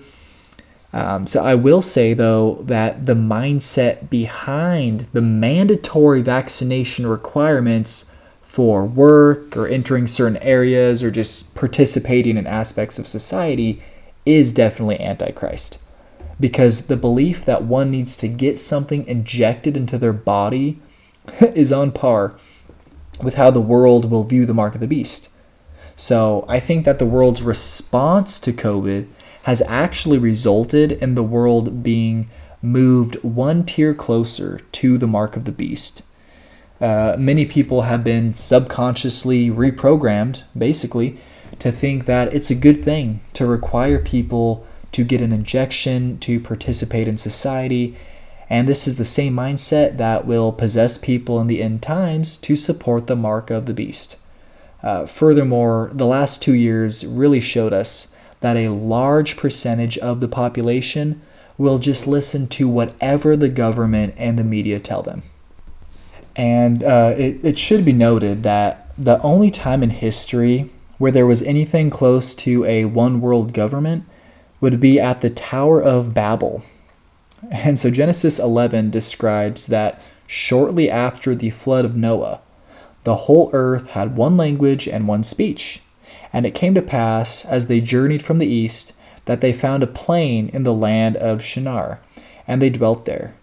Um, 0.94 1.28
so 1.28 1.44
I 1.44 1.56
will 1.56 1.82
say, 1.82 2.14
though, 2.14 2.64
that 2.64 3.06
the 3.06 3.14
mindset 3.14 4.10
behind 4.10 5.08
the 5.14 5.22
mandatory 5.22 6.22
vaccination 6.22 7.06
requirements 7.06 8.12
for 8.42 8.86
work 8.86 9.56
or 9.56 9.68
entering 9.68 10.08
certain 10.08 10.38
areas 10.38 11.04
or 11.04 11.12
just 11.12 11.54
participating 11.54 12.38
in 12.38 12.48
aspects 12.48 12.98
of 12.98 13.08
society 13.08 13.82
is 14.26 14.52
definitely 14.54 15.00
antichrist 15.00 15.78
because 16.40 16.88
the 16.88 16.98
belief 16.98 17.46
that 17.46 17.64
one 17.64 17.92
needs 17.92 18.18
to 18.18 18.28
get 18.28 18.60
something 18.60 19.06
injected 19.08 19.76
into 19.76 19.98
their 19.98 20.14
body 20.14 20.80
is 21.42 21.72
on 21.72 21.92
par 21.92 22.36
with 23.22 23.36
how 23.36 23.50
the 23.50 23.62
world 23.62 24.10
will 24.10 24.24
view 24.24 24.46
the 24.46 24.54
mark 24.54 24.76
of 24.76 24.82
the 24.82 24.88
beast. 24.88 25.30
So 25.98 26.46
I 26.48 26.62
think 26.62 26.86
that 26.86 26.98
the 26.98 27.06
world's 27.06 27.42
response 27.42 28.40
to 28.42 28.54
COVID 28.54 29.08
has 29.44 29.62
actually 29.64 30.18
resulted 30.18 30.94
in 30.94 31.16
the 31.16 31.24
world 31.24 31.84
being 31.84 32.30
moved 32.62 33.16
one 33.24 33.66
tier 33.66 33.94
closer 33.94 34.62
to 34.72 34.98
the 34.98 35.08
mark 35.08 35.36
of 35.36 35.44
the 35.44 35.52
beast. 35.52 36.04
Uh, 36.80 37.16
many 37.18 37.46
people 37.46 37.82
have 37.82 38.04
been 38.04 38.34
subconsciously 38.34 39.50
reprogrammed, 39.50 40.44
basically, 40.58 41.18
to 41.60 41.72
think 41.72 42.06
that 42.06 42.34
it's 42.34 42.52
a 42.52 42.56
good 42.56 42.82
thing 42.82 43.20
to 43.34 43.46
require 43.46 44.00
people 44.00 44.66
to 44.94 45.04
get 45.04 45.20
an 45.20 45.34
injection 45.34 46.18
to 46.20 46.40
participate 46.40 47.08
in 47.08 47.18
society 47.18 47.98
and 48.50 48.68
this 48.68 48.88
is 48.88 48.98
the 48.98 49.06
same 49.06 49.36
mindset 49.36 49.98
that 49.98 50.26
will 50.26 50.52
possess 50.52 50.98
people 50.98 51.42
in 51.42 51.48
the 51.48 51.62
end 51.62 51.82
times 51.82 52.38
to 52.40 52.56
support 52.56 53.08
the 53.08 53.16
mark 53.16 53.50
of 53.50 53.66
the 53.66 53.74
beast. 53.74 54.18
Uh, 54.84 55.06
furthermore, 55.06 55.90
the 55.94 56.06
last 56.06 56.42
two 56.42 56.54
years 56.54 57.06
really 57.06 57.42
showed 57.42 57.74
us 57.74 58.16
that 58.40 58.56
a 58.56 58.70
large 58.70 59.36
percentage 59.36 59.98
of 59.98 60.20
the 60.20 60.28
population 60.28 61.22
will 61.58 61.80
just 61.80 62.06
listen 62.06 62.48
to 62.48 62.68
whatever 62.68 63.36
the 63.36 63.50
government 63.50 64.14
and 64.18 64.38
the 64.38 64.44
media 64.44 64.80
tell 64.80 65.02
them. 65.02 65.24
And 66.36 66.84
uh, 66.84 67.16
it, 67.18 67.44
it 67.44 67.60
should 67.60 67.84
be 67.84 67.94
noted 67.94 68.44
that 68.44 68.92
the 68.96 69.20
only 69.22 69.50
time 69.50 69.82
in 69.82 69.90
history 69.90 70.70
where 71.00 71.12
there 71.12 71.26
was 71.26 71.42
anything 71.44 71.90
close 71.90 72.36
to 72.36 72.64
a 72.66 72.86
one 72.86 73.22
world 73.22 73.54
government 73.54 74.06
would 74.62 74.80
be 74.80 75.00
at 75.00 75.22
the 75.22 75.30
Tower 75.30 75.82
of 75.82 76.14
Babel. 76.14 76.64
And 77.52 77.78
so 77.78 77.92
Genesis 77.92 78.40
11 78.40 78.90
describes 78.90 79.68
that 79.68 80.04
shortly 80.26 80.90
after 80.90 81.36
the 81.36 81.52
flood 81.52 81.86
of 81.86 81.96
Noah, 81.96 82.42
the 83.08 83.16
whole 83.16 83.50
earth 83.54 83.92
had 83.92 84.18
one 84.18 84.36
language 84.36 84.86
and 84.86 85.08
one 85.08 85.24
speech. 85.24 85.80
And 86.34 86.46
it 86.46 86.54
came 86.54 86.74
to 86.74 86.82
pass, 86.82 87.46
as 87.46 87.68
they 87.68 87.80
journeyed 87.80 88.22
from 88.22 88.38
the 88.38 88.46
east, 88.46 88.92
that 89.24 89.40
they 89.40 89.54
found 89.54 89.82
a 89.82 89.88
plain 89.88 90.50
in 90.50 90.64
the 90.64 90.74
land 90.74 91.16
of 91.16 91.42
Shinar, 91.42 92.02
and 92.46 92.62
they 92.62 92.70
dwelt 92.70 93.06
there. 93.06 93.34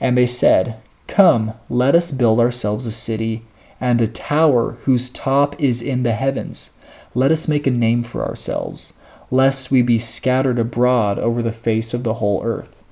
And 0.00 0.18
they 0.18 0.26
said, 0.26 0.82
Come, 1.06 1.52
let 1.70 1.94
us 1.94 2.10
build 2.10 2.40
ourselves 2.40 2.84
a 2.84 2.90
city, 2.90 3.44
and 3.80 4.00
a 4.00 4.08
tower 4.08 4.72
whose 4.86 5.12
top 5.12 5.54
is 5.62 5.80
in 5.80 6.02
the 6.02 6.10
heavens. 6.10 6.76
Let 7.14 7.30
us 7.30 7.46
make 7.46 7.68
a 7.68 7.70
name 7.70 8.02
for 8.02 8.24
ourselves, 8.24 9.00
lest 9.30 9.70
we 9.70 9.82
be 9.82 10.00
scattered 10.00 10.58
abroad 10.58 11.16
over 11.20 11.42
the 11.42 11.52
face 11.52 11.94
of 11.94 12.02
the 12.02 12.14
whole 12.14 12.42
earth. 12.42 12.82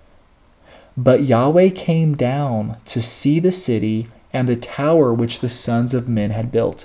But 0.97 1.25
Yahweh 1.25 1.71
came 1.71 2.17
down 2.17 2.77
to 2.85 3.03
see 3.03 3.41
the 3.41 3.51
city 3.51 4.07
and 4.35 4.49
the 4.49 4.57
tower 4.57 5.15
which 5.15 5.39
the 5.39 5.49
sons 5.49 5.95
of 5.95 6.09
men 6.09 6.33
had 6.33 6.53
built. 6.53 6.85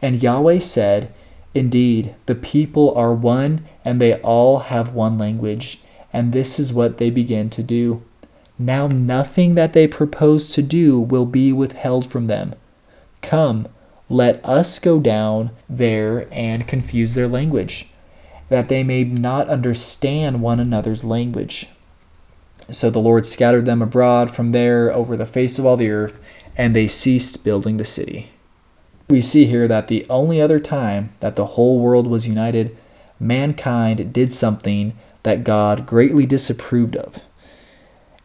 And 0.00 0.22
Yahweh 0.22 0.60
said, 0.60 1.12
Indeed, 1.52 2.14
the 2.26 2.34
people 2.34 2.94
are 2.94 3.12
one, 3.12 3.66
and 3.84 4.00
they 4.00 4.14
all 4.20 4.60
have 4.60 4.94
one 4.94 5.18
language, 5.18 5.80
and 6.12 6.32
this 6.32 6.58
is 6.58 6.72
what 6.72 6.98
they 6.98 7.10
begin 7.10 7.50
to 7.50 7.62
do. 7.62 8.02
Now 8.58 8.86
nothing 8.86 9.56
that 9.56 9.72
they 9.72 9.88
propose 9.88 10.52
to 10.54 10.62
do 10.62 10.98
will 10.98 11.26
be 11.26 11.52
withheld 11.52 12.06
from 12.06 12.26
them. 12.26 12.54
Come, 13.20 13.66
let 14.08 14.44
us 14.44 14.78
go 14.78 15.00
down 15.00 15.50
there 15.68 16.28
and 16.32 16.68
confuse 16.68 17.14
their 17.14 17.28
language, 17.28 17.88
that 18.48 18.68
they 18.68 18.84
may 18.84 19.02
not 19.02 19.48
understand 19.48 20.40
one 20.40 20.60
another's 20.60 21.02
language. 21.02 21.68
So 22.70 22.90
the 22.90 23.00
Lord 23.00 23.26
scattered 23.26 23.66
them 23.66 23.82
abroad 23.82 24.30
from 24.30 24.52
there 24.52 24.92
over 24.92 25.16
the 25.16 25.26
face 25.26 25.58
of 25.58 25.66
all 25.66 25.76
the 25.76 25.90
earth, 25.90 26.20
and 26.56 26.74
they 26.74 26.86
ceased 26.86 27.44
building 27.44 27.76
the 27.76 27.84
city. 27.84 28.30
We 29.08 29.20
see 29.20 29.46
here 29.46 29.68
that 29.68 29.88
the 29.88 30.06
only 30.08 30.40
other 30.40 30.60
time 30.60 31.12
that 31.20 31.36
the 31.36 31.46
whole 31.46 31.80
world 31.80 32.06
was 32.06 32.26
united, 32.26 32.76
mankind 33.20 34.12
did 34.12 34.32
something 34.32 34.96
that 35.24 35.44
God 35.44 35.86
greatly 35.86 36.26
disapproved 36.26 36.96
of. 36.96 37.22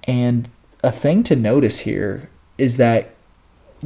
And 0.06 0.50
a 0.84 0.92
thing 0.92 1.24
to 1.24 1.36
notice 1.36 1.80
here 1.82 2.30
is 2.58 2.78
that 2.78 3.14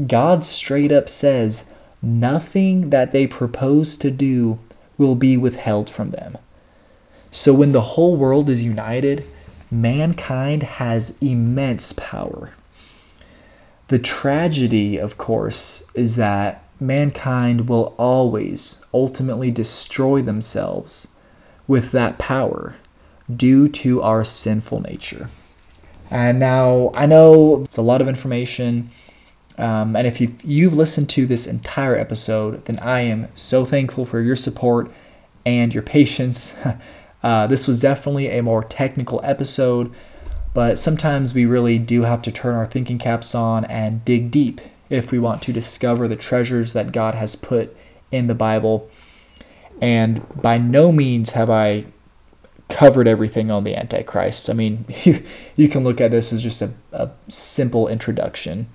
God 0.08 0.44
straight 0.44 0.92
up 0.92 1.10
says 1.10 1.74
nothing 2.02 2.90
that 2.90 3.12
they 3.12 3.28
propose 3.28 3.98
to 3.98 4.12
do 4.12 4.60
will 4.98 5.16
be 5.16 5.38
withheld 5.38 5.90
from 5.90 6.12
them. 6.12 6.38
So 7.32 7.54
when 7.54 7.72
the 7.72 7.82
whole 7.82 8.16
world 8.16 8.50
is 8.50 8.62
united, 8.62 9.24
mankind 9.72 10.64
has 10.64 11.18
immense 11.20 11.94
power. 11.94 12.52
The 13.88 14.00
tragedy, 14.00 14.98
of 14.98 15.18
course, 15.18 15.84
is 15.94 16.16
that 16.16 16.64
mankind 16.80 17.68
will 17.68 17.96
always 17.98 18.86
ultimately 18.94 19.52
destroy 19.52 20.22
themselves 20.22 21.16
with 21.68 21.92
that 21.92 22.18
power 22.18 22.76
due 23.34 23.68
to 23.68 24.02
our 24.02 24.24
sinful 24.24 24.82
nature. 24.82 25.30
And 26.10 26.40
now 26.40 26.92
I 26.94 27.06
know 27.06 27.64
it's 27.64 27.78
a 27.78 27.82
lot 27.82 28.02
of 28.02 28.08
information. 28.08 28.92
Um, 29.58 29.96
and 29.96 30.08
if 30.08 30.20
you've, 30.20 30.44
you've 30.44 30.74
listened 30.74 31.10
to 31.12 31.26
this 31.26 31.48
entire 31.48 31.96
episode, 31.96 32.66
then 32.66 32.80
I 32.80 33.02
am 33.02 33.28
so 33.36 33.66
thankful 33.66 34.06
for 34.06 34.22
your 34.22 34.36
support 34.36 34.92
and 35.46 35.74
your 35.74 35.84
patience. 35.84 36.56
Uh, 37.24 37.48
this 37.48 37.70
was 37.70 37.80
definitely 37.80 38.28
a 38.28 38.44
more 38.44 38.66
technical 38.66 39.22
episode, 39.24 39.90
but 40.54 40.78
sometimes 40.78 41.34
we 41.34 41.46
really 41.46 41.80
do 41.80 42.04
have 42.04 42.22
to 42.24 42.32
turn 42.32 42.56
our 42.56 42.66
thinking 42.66 43.00
caps 43.00 43.34
on 43.34 43.66
and 43.66 44.06
dig 44.06 44.30
deep 44.30 44.62
if 44.90 45.12
we 45.12 45.20
want 45.20 45.42
to 45.42 45.54
discover 45.54 46.08
the 46.08 46.16
treasures 46.16 46.74
that 46.74 46.92
God 46.92 47.16
has 47.16 47.36
put 47.36 47.76
in 48.12 48.28
the 48.28 48.36
Bible. 48.36 48.90
And 49.82 50.22
by 50.40 50.58
no 50.60 50.92
means 50.92 51.32
have 51.32 51.50
I 51.50 51.86
covered 52.70 53.08
everything 53.08 53.52
on 53.52 53.64
the 53.64 53.76
Antichrist. 53.76 54.50
I 54.50 54.54
mean, 54.54 54.86
you, 55.04 55.24
you 55.56 55.68
can 55.68 55.84
look 55.84 56.00
at 56.00 56.12
this 56.12 56.32
as 56.32 56.44
just 56.44 56.62
a, 56.62 56.72
a 56.92 57.12
simple 57.28 57.88
introduction. 57.88 58.68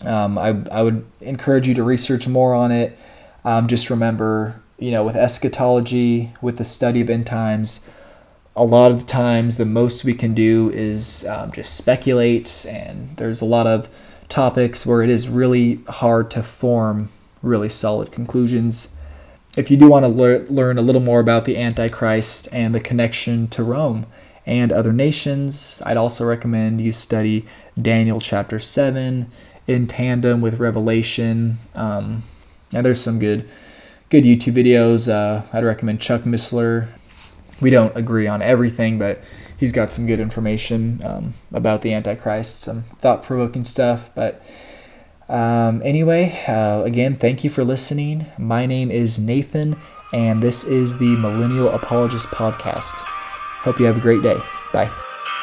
Um, 0.00 0.36
I, 0.36 0.56
I 0.70 0.82
would 0.82 1.06
encourage 1.20 1.68
you 1.68 1.74
to 1.74 1.82
research 1.82 2.26
more 2.26 2.54
on 2.54 2.72
it. 2.72 2.98
Um, 3.44 3.68
just 3.68 3.90
remember, 3.90 4.60
you 4.78 4.90
know, 4.90 5.04
with 5.04 5.16
eschatology, 5.16 6.32
with 6.42 6.58
the 6.58 6.64
study 6.64 7.00
of 7.00 7.08
end 7.08 7.26
times, 7.26 7.88
a 8.54 8.64
lot 8.64 8.90
of 8.90 9.00
the 9.00 9.06
times 9.06 9.56
the 9.56 9.64
most 9.64 10.04
we 10.04 10.14
can 10.14 10.34
do 10.34 10.70
is 10.70 11.26
um, 11.26 11.52
just 11.52 11.74
speculate, 11.74 12.66
and 12.68 13.16
there's 13.16 13.40
a 13.40 13.46
lot 13.46 13.66
of 13.66 13.88
topics 14.28 14.84
where 14.84 15.02
it 15.02 15.10
is 15.10 15.28
really 15.28 15.80
hard 15.88 16.30
to 16.32 16.42
form 16.42 17.08
really 17.42 17.68
solid 17.68 18.12
conclusions. 18.12 18.96
If 19.56 19.70
you 19.70 19.76
do 19.76 19.88
want 19.88 20.04
to 20.04 20.08
lear- 20.08 20.46
learn 20.48 20.78
a 20.78 20.82
little 20.82 21.00
more 21.00 21.20
about 21.20 21.44
the 21.44 21.58
Antichrist 21.58 22.48
and 22.52 22.74
the 22.74 22.80
connection 22.80 23.48
to 23.48 23.62
Rome 23.62 24.06
and 24.46 24.72
other 24.72 24.92
nations, 24.92 25.82
I'd 25.84 25.96
also 25.96 26.24
recommend 26.24 26.80
you 26.80 26.92
study 26.92 27.46
Daniel 27.80 28.20
chapter 28.20 28.58
7 28.58 29.30
in 29.66 29.86
tandem 29.86 30.40
with 30.40 30.58
Revelation. 30.58 31.58
Um, 31.74 32.22
and 32.72 32.84
there's 32.84 33.00
some 33.00 33.18
good 33.18 33.48
good 34.08 34.24
YouTube 34.24 34.52
videos. 34.52 35.10
Uh, 35.10 35.42
I'd 35.52 35.64
recommend 35.64 36.00
Chuck 36.00 36.22
Missler. 36.22 36.88
We 37.62 37.70
don't 37.70 37.96
agree 37.96 38.26
on 38.26 38.42
everything, 38.42 38.98
but 38.98 39.20
he's 39.56 39.72
got 39.72 39.92
some 39.92 40.06
good 40.06 40.20
information 40.20 41.00
um, 41.04 41.34
about 41.52 41.82
the 41.82 41.94
Antichrist, 41.94 42.62
some 42.62 42.82
thought 43.00 43.22
provoking 43.22 43.64
stuff. 43.64 44.10
But 44.14 44.42
um, 45.28 45.80
anyway, 45.84 46.42
uh, 46.46 46.82
again, 46.84 47.16
thank 47.16 47.44
you 47.44 47.50
for 47.50 47.64
listening. 47.64 48.26
My 48.36 48.66
name 48.66 48.90
is 48.90 49.18
Nathan, 49.18 49.76
and 50.12 50.42
this 50.42 50.64
is 50.64 50.98
the 50.98 51.16
Millennial 51.22 51.68
Apologist 51.68 52.26
Podcast. 52.26 52.92
Hope 53.62 53.78
you 53.78 53.86
have 53.86 53.96
a 53.96 54.00
great 54.00 54.22
day. 54.22 54.36
Bye. 54.72 55.41